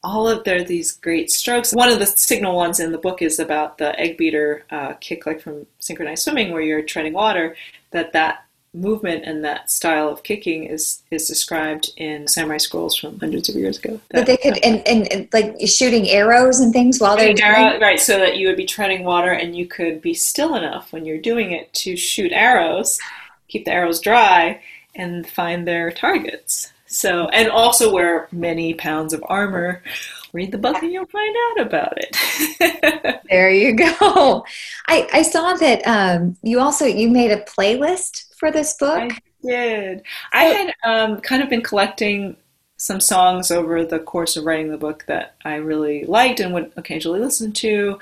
all 0.05 0.29
of 0.29 0.45
there 0.45 0.63
these 0.63 0.93
great 0.93 1.33
strokes 1.33 1.73
one 1.75 1.91
of 1.91 1.99
the 1.99 2.07
signal 2.07 2.55
ones 2.55 2.79
in 2.79 2.93
the 2.93 2.99
book 2.99 3.21
is 3.21 3.41
about 3.41 3.77
the 3.79 3.99
egg 3.99 4.17
beater 4.17 4.65
uh, 4.71 4.93
kick 5.01 5.27
like 5.27 5.41
from 5.41 5.67
synchronized 5.81 6.23
swimming 6.23 6.53
where 6.53 6.63
you're 6.63 6.81
treading 6.81 7.13
water 7.13 7.57
that 7.91 8.13
that 8.13 8.45
movement 8.73 9.25
and 9.25 9.45
that 9.45 9.69
style 9.69 10.09
of 10.09 10.23
kicking 10.23 10.63
is 10.63 11.03
is 11.11 11.27
described 11.27 11.91
in 11.97 12.29
samurai 12.29 12.57
scrolls 12.57 12.97
from 12.97 13.19
hundreds 13.19 13.49
of 13.49 13.57
years 13.57 13.79
ago. 13.79 14.01
That, 14.11 14.13
but 14.13 14.27
they 14.27 14.37
could 14.37 14.59
and, 14.59 14.87
and, 14.87 15.13
and, 15.13 15.29
like 15.33 15.57
shooting 15.67 16.09
arrows 16.09 16.61
and 16.61 16.73
things 16.73 17.01
while 17.01 17.17
they're 17.17 17.35
arrow, 17.43 17.81
right, 17.81 17.99
so 17.99 18.17
that 18.21 18.37
you 18.37 18.47
would 18.47 18.57
be 18.57 18.67
treading 18.67 19.03
water 19.03 19.33
and 19.33 19.57
you 19.57 19.67
could 19.67 20.01
be 20.01 20.15
still 20.15 20.55
enough 20.55 20.93
when 20.93 21.05
you're 21.05 21.19
doing 21.19 21.51
it 21.51 21.73
to 21.75 21.97
shoot 21.97 22.31
arrows, 22.31 23.01
keep 23.49 23.65
the 23.65 23.73
arrows 23.73 24.01
dry, 24.01 24.63
and 24.95 25.27
find 25.29 25.67
their 25.67 25.91
targets. 25.91 26.73
So, 26.87 27.29
and 27.29 27.49
also 27.49 27.93
wear 27.93 28.27
many 28.33 28.75
pounds 28.75 29.13
of 29.13 29.25
armor. 29.29 29.83
Read 30.33 30.51
the 30.51 30.59
book 30.59 30.83
and 30.83 30.93
you'll 30.93 31.07
find 31.07 31.37
out 31.51 31.67
about 31.67 31.95
it. 31.97 33.21
there 33.31 33.51
you 33.51 33.75
go. 33.75 34.45
I, 34.89 35.09
I 35.13 35.23
saw 35.23 35.55
that 35.55 35.83
um, 35.87 36.37
you 36.43 36.61
also 36.61 36.87
you 36.87 37.09
made 37.09 37.31
a 37.31 37.43
playlist 37.43 38.35
for 38.35 38.51
this 38.51 38.75
book. 38.75 39.13
I 39.13 39.19
did. 39.43 40.03
I 40.33 40.45
had 40.45 40.75
um, 40.85 41.21
kind 41.21 41.43
of 41.43 41.49
been 41.49 41.63
collecting 41.63 42.37
some 42.77 43.01
songs 43.01 43.51
over 43.51 43.85
the 43.85 43.99
course 43.99 44.37
of 44.37 44.45
writing 44.45 44.71
the 44.71 44.79
book 44.79 45.05
that 45.07 45.37
I 45.45 45.57
really 45.57 46.05
liked 46.07 46.41
and 46.41 46.53
would 46.55 46.73
occasionally 46.77 47.21
listen 47.21 47.53
to. 47.53 47.99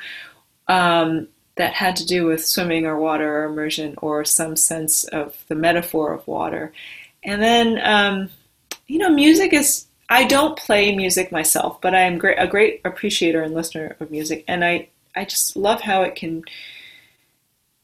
Um, 0.69 1.29
that 1.59 1.75
had 1.75 1.97
to 1.97 2.07
do 2.07 2.25
with 2.25 2.47
swimming 2.47 2.87
or 2.87 2.99
water 2.99 3.41
or 3.41 3.45
immersion 3.45 3.95
or 3.99 4.25
some 4.25 4.57
sense 4.57 5.05
of 5.05 5.45
the 5.49 5.55
metaphor 5.55 6.13
of 6.13 6.27
water. 6.27 6.73
And 7.23 7.43
then, 7.43 7.81
um, 7.83 8.31
you 8.87 8.99
know, 8.99 9.11
music 9.11 9.53
is, 9.53 9.87
I 10.09 10.25
don't 10.25 10.57
play 10.57 10.95
music 10.95 11.31
myself, 11.31 11.81
but 11.81 11.95
I 11.95 12.03
am 12.03 12.17
great, 12.17 12.39
a 12.39 12.47
great 12.47 12.81
appreciator 12.85 13.43
and 13.43 13.55
listener 13.55 13.97
of 14.01 14.11
music. 14.11 14.45
And 14.49 14.65
I, 14.65 14.89
I 15.15 15.25
just 15.25 15.57
love 15.57 15.81
how 15.81 16.03
it 16.03 16.15
can 16.15 16.45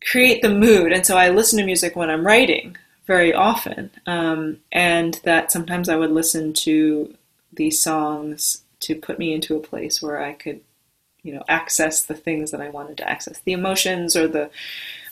create 0.03 0.41
the 0.41 0.55
mood. 0.55 0.93
And 0.93 1.05
so 1.05 1.17
I 1.17 1.31
listen 1.31 1.59
to 1.59 1.65
music 1.65 1.97
when 1.97 2.11
I'm 2.11 2.27
writing 2.27 2.77
very 3.07 3.35
often. 3.35 3.91
Um, 4.07 4.59
and 4.71 5.21
that 5.25 5.51
sometimes 5.51 5.89
I 5.89 5.97
would 5.97 6.13
listen 6.13 6.53
to 6.55 7.15
these 7.53 7.83
songs 7.83 8.63
to 8.81 8.95
put 8.95 9.19
me 9.19 9.35
into 9.35 9.57
a 9.57 9.61
place 9.61 10.01
where 10.01 10.23
I 10.23 10.33
could 10.33 10.61
you 11.25 11.35
know 11.35 11.43
access 11.49 12.03
the 12.03 12.15
things 12.15 12.53
that 12.53 12.61
I 12.61 12.69
wanted 12.69 12.99
to 12.99 13.11
access, 13.11 13.41
the 13.41 13.53
emotions 13.53 14.15
or 14.15 14.29
the 14.29 14.51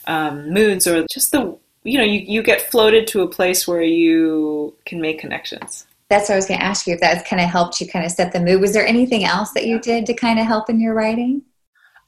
um, 0.05 0.51
moods 0.51 0.87
or 0.87 1.05
just 1.11 1.31
the 1.31 1.57
you 1.83 1.97
know 1.97 2.03
you, 2.03 2.19
you 2.19 2.41
get 2.41 2.61
floated 2.71 3.07
to 3.07 3.21
a 3.21 3.27
place 3.27 3.67
where 3.67 3.81
you 3.81 4.73
can 4.85 5.01
make 5.01 5.19
connections. 5.19 5.85
That's 6.09 6.29
what 6.29 6.35
I 6.35 6.37
was 6.37 6.45
going 6.45 6.59
to 6.59 6.65
ask 6.65 6.85
you 6.85 6.93
if 6.93 6.99
that 6.99 7.25
kind 7.25 7.41
of 7.41 7.49
helped 7.49 7.81
you 7.81 7.87
kind 7.87 8.05
of 8.05 8.11
set 8.11 8.31
the 8.31 8.39
mood. 8.39 8.61
Was 8.61 8.73
there 8.73 8.85
anything 8.85 9.25
else 9.25 9.51
that 9.51 9.65
you 9.65 9.79
did 9.79 10.05
to 10.05 10.13
kind 10.13 10.39
of 10.39 10.45
help 10.45 10.69
in 10.69 10.79
your 10.79 10.93
writing? 10.93 11.41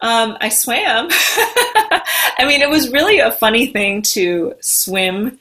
Um, 0.02 0.38
I 0.39 0.50
swam. 0.50 1.08
I 1.10 2.46
mean, 2.48 2.62
it 2.62 2.70
was 2.70 2.91
really 2.91 3.20
a 3.20 3.32
funny 3.32 3.68
thing 3.68 4.04
to 4.04 4.54
swim 4.60 5.39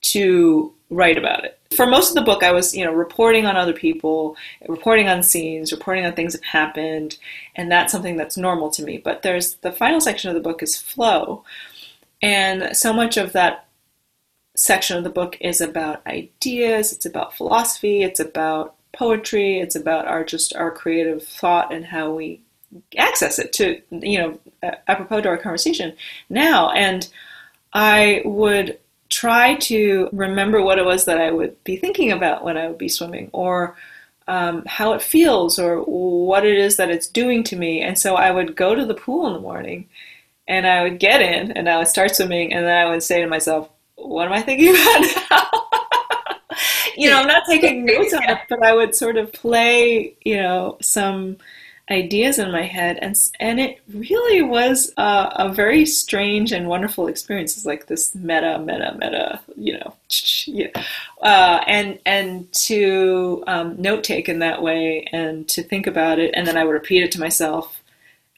to 0.00 0.72
write 0.88 1.18
about 1.18 1.44
it 1.44 1.59
for 1.76 1.86
most 1.86 2.10
of 2.10 2.14
the 2.14 2.22
book 2.22 2.42
i 2.42 2.52
was 2.52 2.74
you 2.74 2.84
know 2.84 2.92
reporting 2.92 3.46
on 3.46 3.56
other 3.56 3.72
people 3.72 4.36
reporting 4.68 5.08
on 5.08 5.22
scenes 5.22 5.72
reporting 5.72 6.04
on 6.04 6.12
things 6.12 6.32
that 6.32 6.44
happened 6.44 7.16
and 7.56 7.70
that's 7.70 7.92
something 7.92 8.16
that's 8.16 8.36
normal 8.36 8.70
to 8.70 8.82
me. 8.82 8.98
But 8.98 9.22
there's 9.22 9.54
the 9.56 9.72
final 9.72 10.00
section 10.00 10.30
of 10.30 10.34
the 10.34 10.40
book 10.40 10.62
is 10.62 10.76
flow 10.76 11.44
and 12.22 12.76
so 12.76 12.92
much 12.92 13.16
of 13.16 13.32
that 13.32 13.66
section 14.56 14.96
of 14.96 15.04
the 15.04 15.10
book 15.10 15.38
is 15.40 15.60
about 15.60 16.06
ideas, 16.06 16.92
it's 16.92 17.06
about 17.06 17.34
philosophy, 17.34 18.02
it's 18.02 18.20
about 18.20 18.74
poetry, 18.92 19.60
it's 19.60 19.76
about 19.76 20.06
our 20.06 20.24
just 20.24 20.54
our 20.54 20.70
creative 20.70 21.22
thought 21.22 21.72
and 21.72 21.84
how 21.84 22.12
we 22.12 22.40
access 22.96 23.38
it 23.38 23.52
to 23.52 23.80
you 23.90 24.18
know 24.18 24.38
apropos 24.86 25.22
to 25.22 25.28
our 25.28 25.38
conversation 25.38 25.94
now. 26.28 26.70
And 26.70 27.08
I 27.72 28.22
would 28.24 28.78
try 29.10 29.56
to 29.56 30.08
remember 30.12 30.62
what 30.62 30.78
it 30.78 30.84
was 30.84 31.04
that 31.04 31.20
I 31.20 31.30
would 31.30 31.62
be 31.64 31.76
thinking 31.76 32.12
about 32.12 32.44
when 32.44 32.56
I 32.56 32.68
would 32.68 32.78
be 32.78 32.88
swimming 32.88 33.28
or 33.32 33.76
um, 34.28 34.62
how 34.66 34.92
it 34.92 35.02
feels 35.02 35.58
or 35.58 35.80
what 35.82 36.46
it 36.46 36.56
is 36.56 36.76
that 36.76 36.90
it's 36.90 37.08
doing 37.08 37.42
to 37.44 37.56
me. 37.56 37.82
And 37.82 37.98
so 37.98 38.14
I 38.14 38.30
would 38.30 38.54
go 38.54 38.74
to 38.74 38.86
the 38.86 38.94
pool 38.94 39.26
in 39.26 39.32
the 39.32 39.40
morning 39.40 39.88
and 40.46 40.66
I 40.66 40.82
would 40.84 41.00
get 41.00 41.20
in 41.20 41.52
and 41.52 41.68
I 41.68 41.78
would 41.78 41.88
start 41.88 42.14
swimming 42.14 42.52
and 42.52 42.64
then 42.64 42.76
I 42.76 42.88
would 42.88 43.02
say 43.02 43.20
to 43.20 43.26
myself, 43.26 43.68
what 43.96 44.26
am 44.26 44.32
I 44.32 44.42
thinking 44.42 44.70
about 44.70 45.06
now? 45.30 45.70
you 46.96 47.10
know, 47.10 47.20
I'm 47.20 47.26
not 47.26 47.42
taking 47.48 47.84
notes 47.86 48.14
on 48.14 48.22
it, 48.22 48.38
but 48.48 48.62
I 48.62 48.74
would 48.74 48.94
sort 48.94 49.16
of 49.16 49.32
play, 49.32 50.14
you 50.24 50.36
know, 50.36 50.78
some 50.80 51.38
ideas 51.90 52.38
in 52.38 52.52
my 52.52 52.62
head, 52.62 52.98
and 53.02 53.16
and 53.40 53.58
it 53.58 53.80
really 53.92 54.42
was 54.42 54.92
uh, 54.96 55.30
a 55.34 55.52
very 55.52 55.84
strange 55.84 56.52
and 56.52 56.68
wonderful 56.68 57.08
experience. 57.08 57.56
It's 57.56 57.66
like 57.66 57.86
this 57.86 58.14
meta, 58.14 58.58
meta, 58.58 58.96
meta, 58.98 59.40
you 59.56 59.78
know, 59.78 59.96
yeah. 60.46 60.68
uh, 61.22 61.62
and 61.66 61.98
and 62.06 62.52
to 62.52 63.42
um, 63.46 63.80
note 63.80 64.04
take 64.04 64.28
in 64.28 64.38
that 64.38 64.62
way, 64.62 65.06
and 65.12 65.48
to 65.48 65.62
think 65.62 65.86
about 65.86 66.18
it, 66.18 66.30
and 66.34 66.46
then 66.46 66.56
I 66.56 66.64
would 66.64 66.72
repeat 66.72 67.02
it 67.02 67.12
to 67.12 67.20
myself, 67.20 67.82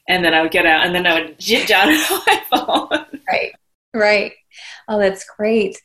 and 0.07 0.25
then 0.25 0.33
I 0.33 0.41
would 0.41 0.51
get 0.51 0.65
out, 0.65 0.85
and 0.85 0.95
then 0.95 1.05
I 1.05 1.21
would 1.21 1.39
jot 1.39 1.89
it 1.89 2.11
on 2.11 2.21
my 2.25 2.43
phone. 2.49 3.19
Right, 3.29 3.53
right. 3.93 4.33
Oh, 4.87 4.99
that's 4.99 5.25
great. 5.37 5.79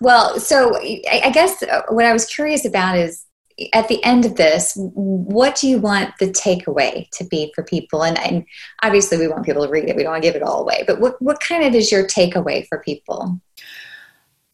Well, 0.00 0.40
so 0.40 0.76
I 0.76 1.30
guess 1.32 1.62
uh, 1.62 1.82
what 1.88 2.04
I 2.04 2.12
was 2.12 2.26
curious 2.26 2.64
about 2.64 2.98
is 2.98 3.24
at 3.72 3.88
the 3.88 4.02
end 4.04 4.24
of 4.24 4.36
this, 4.36 4.72
what 4.76 5.56
do 5.56 5.68
you 5.68 5.78
want 5.78 6.14
the 6.18 6.26
takeaway 6.26 7.08
to 7.10 7.24
be 7.24 7.52
for 7.54 7.62
people? 7.62 8.02
And, 8.02 8.18
and, 8.18 8.44
obviously, 8.82 9.18
we 9.18 9.28
want 9.28 9.44
people 9.44 9.64
to 9.64 9.70
read 9.70 9.88
it. 9.88 9.96
We 9.96 10.02
don't 10.02 10.12
want 10.12 10.22
to 10.22 10.28
give 10.28 10.36
it 10.36 10.42
all 10.42 10.62
away. 10.62 10.84
But 10.86 11.00
what, 11.00 11.20
what 11.22 11.40
kind 11.40 11.64
of 11.64 11.74
is 11.74 11.92
your 11.92 12.06
takeaway 12.06 12.66
for 12.66 12.78
people? 12.78 13.40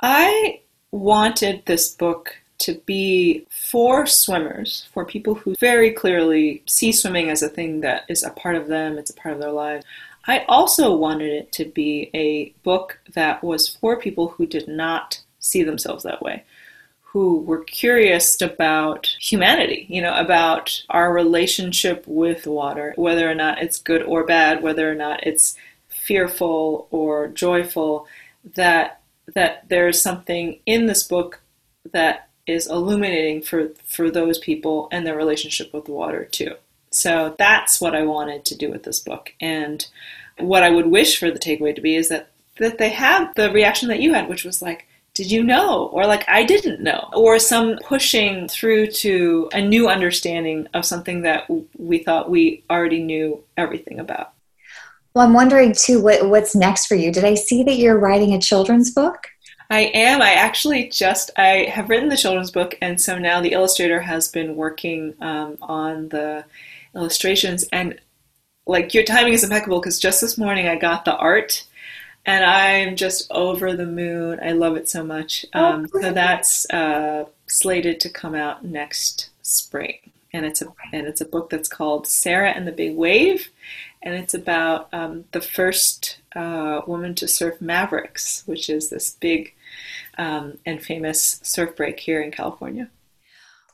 I 0.03 0.61
wanted 0.93 1.65
this 1.67 1.95
book 1.95 2.37
to 2.59 2.75
be 2.85 3.47
for 3.51 4.07
swimmers, 4.07 4.87
for 4.93 5.07
people 5.07 5.35
who 5.35 5.55
very 5.59 5.93
clearly 5.93 6.63
see 6.67 6.93
swimming 6.93 7.31
as 7.31 7.43
a 7.43 7.49
thing 7.49 7.81
that 7.81 8.05
is 8.09 8.23
a 8.23 8.31
part 8.31 8.55
of 8.55 8.69
them, 8.69 8.99
it's 8.99 9.11
a 9.11 9.15
part 9.15 9.35
of 9.35 9.41
their 9.41 9.53
lives. 9.53 9.85
I 10.27 10.45
also 10.47 10.95
wanted 10.95 11.33
it 11.33 11.53
to 11.53 11.65
be 11.65 12.11
a 12.13 12.51
book 12.63 13.01
that 13.15 13.43
was 13.43 13.67
for 13.67 13.99
people 13.99 14.29
who 14.29 14.47
did 14.47 14.69
not 14.69 15.23
see 15.39 15.63
themselves 15.63 16.05
that 16.05 16.21
way 16.21 16.45
who 17.13 17.41
were 17.41 17.65
curious 17.65 18.41
about 18.41 19.17
humanity, 19.21 19.85
you 19.89 20.01
know, 20.01 20.15
about 20.15 20.85
our 20.91 21.13
relationship 21.13 22.05
with 22.07 22.47
water, 22.47 22.93
whether 22.97 23.29
or 23.29 23.35
not 23.35 23.61
it's 23.61 23.79
good 23.79 24.03
or 24.03 24.25
bad, 24.25 24.63
whether 24.63 24.89
or 24.89 24.95
not 24.95 25.27
it's 25.27 25.57
fearful 25.89 26.87
or 26.93 27.27
joyful, 27.29 28.07
that 28.55 29.01
that 29.35 29.69
there's 29.69 30.01
something 30.01 30.61
in 30.67 30.87
this 30.87 31.03
book 31.03 31.41
that 31.93 32.29
is 32.47 32.69
illuminating 32.69 33.43
for 33.43 33.71
for 33.87 34.09
those 34.09 34.39
people 34.39 34.89
and 34.93 35.05
their 35.05 35.17
relationship 35.17 35.73
with 35.75 35.89
water 35.89 36.25
too. 36.25 36.55
So 36.93 37.35
that's 37.39 37.81
what 37.81 37.97
I 37.97 38.03
wanted 38.03 38.45
to 38.47 38.57
do 38.57 38.71
with 38.71 38.85
this 38.85 39.01
book. 39.01 39.33
And 39.41 39.85
what 40.39 40.63
I 40.63 40.71
would 40.71 40.87
wish 40.87 41.19
for 41.19 41.31
the 41.31 41.39
takeaway 41.41 41.75
to 41.75 41.81
be 41.81 41.97
is 41.97 42.09
that 42.09 42.31
that 42.59 42.79
they 42.79 42.91
have 42.91 43.33
the 43.35 43.51
reaction 43.51 43.89
that 43.89 44.01
you 44.01 44.15
had, 44.15 44.29
which 44.29 44.45
was 44.45 44.63
like, 44.63 44.87
did 45.15 45.31
you 45.31 45.43
know? 45.43 45.87
Or 45.93 46.07
like, 46.07 46.29
I 46.29 46.45
didn't 46.45 46.81
know. 46.81 47.09
Or 47.15 47.39
some 47.39 47.79
pushing 47.85 48.49
through 48.49 48.89
to 48.89 49.49
a 49.53 49.61
new 49.61 49.89
understanding 49.89 50.69
of 50.75 50.85
something 50.85 51.23
that 51.23 51.49
we 51.77 51.99
thought 51.99 52.31
we 52.31 52.65
already 52.71 53.03
knew 53.03 53.43
everything 53.57 53.99
about. 53.99 54.33
Well, 55.15 55.27
I'm 55.27 55.35
wondering 55.35 55.73
too, 55.73 56.01
what, 56.01 56.29
what's 56.29 56.55
next 56.55 56.87
for 56.87 56.95
you? 56.95 57.13
Did 57.13 57.25
I 57.25 57.35
see 57.35 57.63
that 57.65 57.77
you're 57.77 57.99
writing 57.99 58.33
a 58.33 58.41
children's 58.41 58.93
book? 58.93 59.27
I 59.71 59.83
am. 59.95 60.21
I 60.21 60.33
actually 60.33 60.89
just 60.89 61.31
I 61.37 61.69
have 61.73 61.89
written 61.89 62.09
the 62.09 62.17
children's 62.17 62.51
book, 62.51 62.77
and 62.83 63.01
so 63.01 63.19
now 63.19 63.41
the 63.41 63.53
illustrator 63.53 64.01
has 64.01 64.27
been 64.27 64.57
working 64.57 65.15
um, 65.21 65.59
on 65.63 66.09
the 66.09 66.45
illustrations. 66.95 67.65
And 67.73 68.01
like 68.67 68.95
your 68.95 69.05
timing 69.05 69.33
is 69.33 69.45
impeccable 69.45 69.81
because 69.81 70.01
just 70.01 70.21
this 70.21 70.37
morning 70.37 70.67
I 70.67 70.75
got 70.75 71.05
the 71.05 71.17
art 71.17 71.65
and 72.27 72.45
I'm 72.45 72.97
just 72.97 73.31
over 73.31 73.75
the 73.75 73.87
moon. 73.87 74.39
I 74.43 74.53
love 74.53 74.77
it 74.77 74.89
so 74.89 75.03
much. 75.03 75.47
Oh, 75.55 75.65
um, 75.65 75.87
oh, 75.95 76.01
so 76.01 76.13
that's 76.13 76.69
uh, 76.71 77.25
slated 77.47 78.01
to 78.01 78.11
come 78.11 78.35
out 78.35 78.65
next 78.65 79.31
spring, 79.43 80.13
and 80.33 80.45
it's 80.45 80.63
a 80.63 80.67
and 80.93 81.07
it's 81.07 81.21
a 81.21 81.27
book 81.27 81.51
that's 81.51 81.69
called 81.69 82.07
Sarah 82.07 82.51
and 82.51 82.67
the 82.67 82.73
Big 82.73 82.97
Wave, 82.97 83.49
and 84.03 84.15
it's 84.15 84.35
about 84.35 84.93
um, 84.93 85.25
the 85.33 85.41
first 85.41 86.19
uh, 86.37 86.83
woman 86.87 87.15
to 87.17 87.29
surf 87.29 87.61
Mavericks, 87.61 88.43
which 88.47 88.69
is 88.69 88.91
this 88.91 89.17
big 89.21 89.55
um, 90.19 90.59
and 90.67 90.83
famous 90.83 91.41
surf 91.43 91.75
break 91.77 91.99
here 92.01 92.21
in 92.21 92.31
California. 92.31 92.91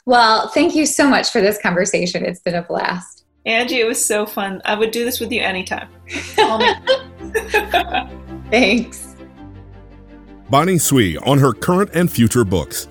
Well, 0.05 0.49
thank 0.49 0.77
you 0.77 0.87
so 0.87 1.09
much 1.09 1.31
for 1.31 1.41
this 1.41 1.59
conversation. 1.61 2.25
It's 2.25 2.39
been 2.39 2.55
a 2.55 2.63
blast. 2.63 3.25
Angie, 3.45 3.81
it 3.81 3.87
was 3.87 4.05
so 4.05 4.25
fun. 4.25 4.63
I 4.65 4.77
would 4.77 4.93
do 4.93 5.05
this 5.05 5.19
with 5.19 5.33
you 5.33 5.41
anytime. 5.41 5.89
Thanks. 8.51 9.17
Bonnie 10.49 10.77
Tsui 10.77 11.17
on 11.27 11.39
her 11.39 11.53
current 11.53 11.91
and 11.95 12.11
future 12.11 12.45
books. 12.45 12.89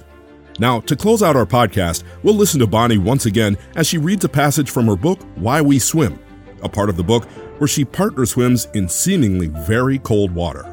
Now, 0.60 0.80
to 0.82 0.96
close 0.96 1.22
out 1.22 1.36
our 1.36 1.46
podcast, 1.46 2.04
we'll 2.24 2.36
listen 2.36 2.60
to 2.60 2.68
Bonnie 2.68 2.98
once 2.98 3.26
again 3.26 3.58
as 3.76 3.88
she 3.88 3.98
reads 3.98 4.24
a 4.24 4.30
passage 4.30 4.70
from 4.70 4.88
her 4.88 4.96
book, 4.96 5.22
Why 5.36 5.62
We 5.62 5.80
Swim, 5.80 6.20
a 6.63 6.70
part 6.70 6.89
of 6.89 6.98
the 6.98 7.04
book 7.04 7.26
where 7.60 7.68
she 7.68 7.86
partner 7.86 8.26
swims 8.26 8.68
in 8.74 8.88
seemingly 8.89 9.48
very 9.48 10.00
cold 10.00 10.32
water. 10.32 10.72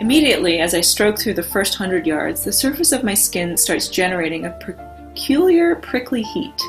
Immediately, 0.00 0.60
as 0.60 0.74
I 0.74 0.80
stroke 0.80 1.18
through 1.18 1.34
the 1.34 1.42
first 1.42 1.74
hundred 1.74 2.06
yards, 2.06 2.44
the 2.44 2.52
surface 2.52 2.92
of 2.92 3.02
my 3.02 3.14
skin 3.14 3.56
starts 3.56 3.88
generating 3.88 4.44
a 4.44 4.58
peculiar 4.60 5.76
prickly 5.76 6.22
heat. 6.22 6.62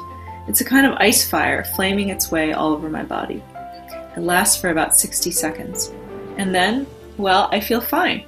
It's 0.47 0.61
a 0.61 0.65
kind 0.65 0.87
of 0.87 0.93
ice 0.93 1.29
fire 1.29 1.63
flaming 1.63 2.09
its 2.09 2.31
way 2.31 2.53
all 2.53 2.73
over 2.73 2.89
my 2.89 3.03
body. 3.03 3.43
It 4.15 4.21
lasts 4.21 4.59
for 4.59 4.69
about 4.69 4.97
60 4.97 5.31
seconds. 5.31 5.93
And 6.37 6.55
then 6.55 6.87
well, 7.19 7.49
I 7.51 7.59
feel 7.59 7.81
fine. 7.81 8.25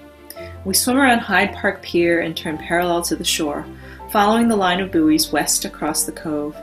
We 0.65 0.73
swim 0.73 0.97
around 0.97 1.19
Hyde 1.19 1.55
Park 1.55 1.81
Pier 1.81 2.19
and 2.19 2.35
turn 2.35 2.57
parallel 2.57 3.01
to 3.03 3.15
the 3.15 3.23
shore, 3.23 3.65
following 4.11 4.47
the 4.47 4.55
line 4.55 4.81
of 4.81 4.91
buoys 4.91 5.31
west 5.31 5.65
across 5.65 6.03
the 6.03 6.11
cove 6.11 6.55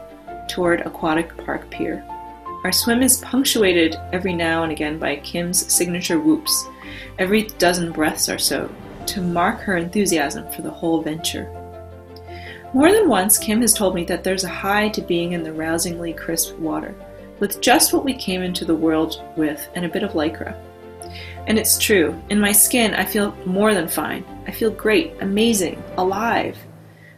toward 0.46 0.82
Aquatic 0.82 1.36
Park 1.44 1.68
Pier. 1.70 2.04
Our 2.64 2.72
swim 2.72 3.02
is 3.02 3.18
punctuated 3.18 3.96
every 4.12 4.34
now 4.34 4.62
and 4.62 4.70
again 4.70 4.98
by 4.98 5.16
Kim's 5.16 5.72
signature 5.72 6.20
whoops, 6.20 6.66
every 7.18 7.44
dozen 7.58 7.92
breaths 7.92 8.28
or 8.28 8.38
so, 8.38 8.70
to 9.06 9.22
mark 9.22 9.60
her 9.60 9.76
enthusiasm 9.76 10.50
for 10.52 10.62
the 10.62 10.70
whole 10.70 11.00
venture. 11.00 11.50
More 12.74 12.92
than 12.92 13.08
once, 13.08 13.38
Kim 13.38 13.62
has 13.62 13.72
told 13.72 13.94
me 13.94 14.04
that 14.04 14.22
there's 14.22 14.44
a 14.44 14.48
high 14.48 14.90
to 14.90 15.00
being 15.00 15.32
in 15.32 15.42
the 15.42 15.52
rousingly 15.52 16.12
crisp 16.12 16.58
water, 16.58 16.94
with 17.40 17.62
just 17.62 17.94
what 17.94 18.04
we 18.04 18.12
came 18.12 18.42
into 18.42 18.66
the 18.66 18.74
world 18.74 19.22
with 19.36 19.66
and 19.74 19.86
a 19.86 19.88
bit 19.88 20.02
of 20.02 20.12
lycra. 20.12 20.54
And 21.48 21.58
it's 21.58 21.78
true. 21.78 22.14
In 22.28 22.38
my 22.38 22.52
skin, 22.52 22.92
I 22.92 23.06
feel 23.06 23.34
more 23.46 23.72
than 23.72 23.88
fine. 23.88 24.22
I 24.46 24.50
feel 24.50 24.70
great, 24.70 25.14
amazing, 25.22 25.82
alive. 25.96 26.58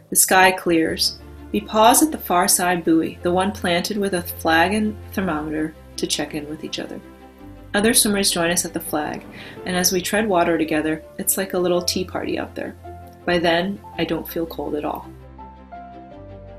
The 0.09 0.15
sky 0.15 0.53
clears. 0.53 1.19
We 1.51 1.59
pause 1.59 2.01
at 2.01 2.13
the 2.13 2.17
far 2.17 2.47
side 2.47 2.85
buoy, 2.85 3.19
the 3.23 3.31
one 3.31 3.51
planted 3.51 3.97
with 3.97 4.13
a 4.13 4.21
flag 4.21 4.73
and 4.73 4.95
thermometer, 5.11 5.75
to 5.97 6.07
check 6.07 6.33
in 6.33 6.47
with 6.47 6.63
each 6.63 6.79
other. 6.79 7.01
Other 7.73 7.93
swimmers 7.93 8.31
join 8.31 8.51
us 8.51 8.63
at 8.63 8.73
the 8.73 8.79
flag, 8.79 9.25
and 9.65 9.75
as 9.75 9.91
we 9.91 10.01
tread 10.01 10.27
water 10.27 10.57
together, 10.57 11.03
it's 11.17 11.35
like 11.37 11.53
a 11.53 11.59
little 11.59 11.81
tea 11.81 12.05
party 12.05 12.39
out 12.39 12.55
there. 12.55 12.73
By 13.25 13.37
then, 13.37 13.81
I 13.97 14.05
don't 14.05 14.27
feel 14.27 14.45
cold 14.45 14.75
at 14.75 14.85
all. 14.85 15.09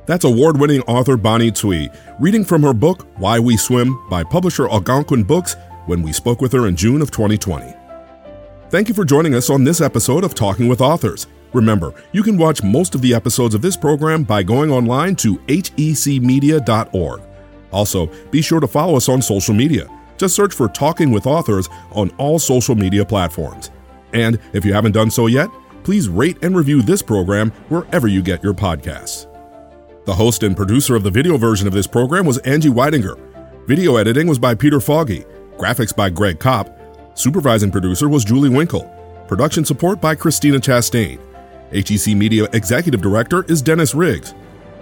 That's 0.05 0.25
award 0.25 0.61
winning 0.61 0.83
author 0.83 1.17
Bonnie 1.17 1.53
Tsui, 1.53 1.89
reading 2.21 2.45
from 2.45 2.63
her 2.65 2.75
book, 2.75 3.07
Why 3.17 3.39
We 3.39 3.57
Swim, 3.57 3.99
by 4.11 4.25
publisher 4.25 4.69
Algonquin 4.69 5.25
Books 5.25 5.57
when 5.87 6.03
we 6.03 6.12
spoke 6.12 6.40
with 6.40 6.53
her 6.53 6.66
in 6.66 6.77
June 6.77 7.03
of 7.03 7.11
2020. 7.11 7.75
Thank 8.71 8.88
you 8.88 8.95
for 8.95 9.05
joining 9.05 9.35
us 9.35 9.51
on 9.51 9.64
this 9.64 9.81
episode 9.81 10.25
of 10.25 10.35
Talking 10.35 10.66
with 10.68 10.81
Authors. 10.81 11.27
Remember, 11.53 11.92
you 12.12 12.23
can 12.23 12.38
watch 12.38 12.62
most 12.62 12.95
of 12.95 13.03
the 13.03 13.14
episodes 13.14 13.55
of 13.55 13.61
this 13.61 13.77
program 13.77 14.25
by 14.25 14.42
going 14.42 14.71
online 14.71 15.14
to 15.16 15.37
hecmedia.org. 15.40 17.23
Also, 17.71 18.07
be 18.31 18.40
sure 18.40 18.61
to 18.61 18.66
follow 18.66 18.97
us 18.97 19.09
on 19.09 19.21
social 19.21 19.55
media. 19.55 19.88
Just 20.16 20.35
search 20.35 20.55
for 20.55 20.68
Talking 20.68 21.11
with 21.11 21.27
Authors 21.27 21.68
on 21.90 22.11
all 22.18 22.38
social 22.38 22.75
media 22.75 23.05
platforms. 23.05 23.71
And 24.12 24.38
if 24.53 24.64
you 24.64 24.73
haven't 24.73 24.92
done 24.92 25.11
so 25.11 25.27
yet, 25.27 25.49
please 25.85 26.09
rate 26.09 26.38
and 26.42 26.57
review 26.57 26.81
this 26.83 27.03
program 27.03 27.51
wherever 27.68 28.09
you 28.09 28.23
get 28.23 28.42
your 28.42 28.55
podcasts. 28.55 29.27
The 30.05 30.14
host 30.14 30.42
and 30.42 30.57
producer 30.57 30.97
of 30.97 31.03
the 31.03 31.11
video 31.11 31.37
version 31.37 31.66
of 31.66 31.73
this 31.73 31.87
program 31.87 32.27
was 32.27 32.38
Angie 32.38 32.68
Weidinger. 32.68 33.18
Video 33.66 33.97
editing 33.97 34.27
was 34.27 34.38
by 34.38 34.55
Peter 34.55 34.81
Foggy. 34.81 35.25
Graphics 35.62 35.94
by 35.94 36.11
Greg 36.11 36.40
Kopp. 36.40 36.77
Supervising 37.14 37.70
producer 37.70 38.09
was 38.09 38.25
Julie 38.25 38.48
Winkle. 38.48 38.83
Production 39.29 39.64
support 39.64 40.01
by 40.01 40.12
Christina 40.12 40.59
Chastain. 40.59 41.20
HEC 41.70 42.16
Media 42.16 42.48
Executive 42.53 43.01
Director 43.01 43.44
is 43.44 43.62
Dennis 43.62 43.94
Riggs. 43.94 44.35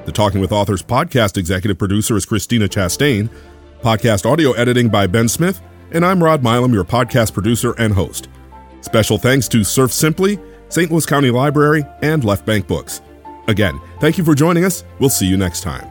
The 0.07 0.13
Talking 0.13 0.41
with 0.41 0.53
Authors 0.53 0.81
podcast 0.81 1.37
executive 1.37 1.77
producer 1.77 2.17
is 2.17 2.25
Christina 2.25 2.67
Chastain. 2.67 3.29
Podcast 3.83 4.25
audio 4.25 4.53
editing 4.53 4.89
by 4.89 5.07
Ben 5.07 5.29
Smith. 5.29 5.61
And 5.91 6.03
I'm 6.03 6.25
Rod 6.25 6.43
Milam, 6.43 6.73
your 6.73 6.85
podcast 6.85 7.35
producer 7.35 7.75
and 7.77 7.93
host. 7.93 8.31
Special 8.81 9.19
thanks 9.19 9.49
to 9.49 9.63
Surf 9.63 9.93
Simply, 9.93 10.39
St. 10.71 10.91
Louis 10.91 11.05
County 11.05 11.31
Library, 11.31 11.85
and 12.01 12.25
Left 12.25 12.47
Bank 12.47 12.67
Books. 12.67 13.03
Again, 13.49 13.79
thank 14.01 14.17
you 14.17 14.25
for 14.25 14.35
joining 14.35 14.65
us. 14.65 14.83
We'll 14.99 15.11
see 15.11 15.27
you 15.27 15.37
next 15.37 15.61
time. 15.61 15.87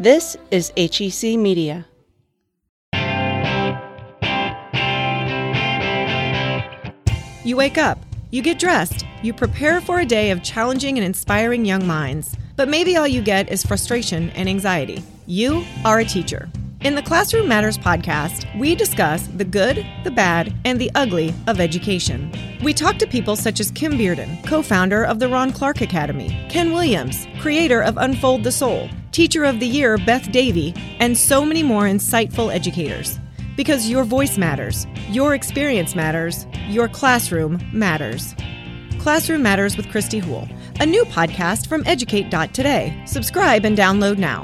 This 0.00 0.38
is 0.50 0.72
HEC 0.74 1.38
Media. 1.38 1.84
You 7.46 7.56
wake 7.56 7.78
up, 7.78 8.00
you 8.32 8.42
get 8.42 8.58
dressed, 8.58 9.06
you 9.22 9.32
prepare 9.32 9.80
for 9.80 10.00
a 10.00 10.04
day 10.04 10.32
of 10.32 10.42
challenging 10.42 10.98
and 10.98 11.04
inspiring 11.04 11.64
young 11.64 11.86
minds. 11.86 12.36
But 12.56 12.68
maybe 12.68 12.96
all 12.96 13.06
you 13.06 13.22
get 13.22 13.52
is 13.52 13.64
frustration 13.64 14.30
and 14.30 14.48
anxiety. 14.48 15.04
You 15.26 15.64
are 15.84 16.00
a 16.00 16.04
teacher. 16.04 16.50
In 16.80 16.96
the 16.96 17.04
Classroom 17.04 17.46
Matters 17.46 17.78
podcast, 17.78 18.46
we 18.58 18.74
discuss 18.74 19.28
the 19.28 19.44
good, 19.44 19.86
the 20.02 20.10
bad, 20.10 20.52
and 20.64 20.80
the 20.80 20.90
ugly 20.96 21.32
of 21.46 21.60
education. 21.60 22.32
We 22.64 22.74
talk 22.74 22.98
to 22.98 23.06
people 23.06 23.36
such 23.36 23.60
as 23.60 23.70
Kim 23.70 23.92
Bearden, 23.92 24.44
co 24.44 24.60
founder 24.60 25.04
of 25.04 25.20
the 25.20 25.28
Ron 25.28 25.52
Clark 25.52 25.82
Academy, 25.82 26.36
Ken 26.48 26.72
Williams, 26.72 27.28
creator 27.38 27.80
of 27.80 27.96
Unfold 27.96 28.42
the 28.42 28.50
Soul, 28.50 28.88
Teacher 29.12 29.44
of 29.44 29.60
the 29.60 29.68
Year 29.68 29.98
Beth 29.98 30.32
Davy, 30.32 30.74
and 30.98 31.16
so 31.16 31.44
many 31.44 31.62
more 31.62 31.84
insightful 31.84 32.52
educators. 32.52 33.20
Because 33.56 33.88
your 33.90 34.04
voice 34.04 34.36
matters, 34.38 34.86
your 35.08 35.34
experience 35.34 35.94
matters, 35.94 36.46
your 36.68 36.88
classroom 36.88 37.58
matters. 37.72 38.34
Classroom 38.98 39.42
Matters 39.42 39.76
with 39.76 39.88
Christy 39.90 40.18
Houle, 40.18 40.48
a 40.80 40.86
new 40.86 41.04
podcast 41.04 41.68
from 41.68 41.82
Educate.today. 41.86 43.02
Subscribe 43.06 43.64
and 43.64 43.78
download 43.78 44.18
now. 44.18 44.42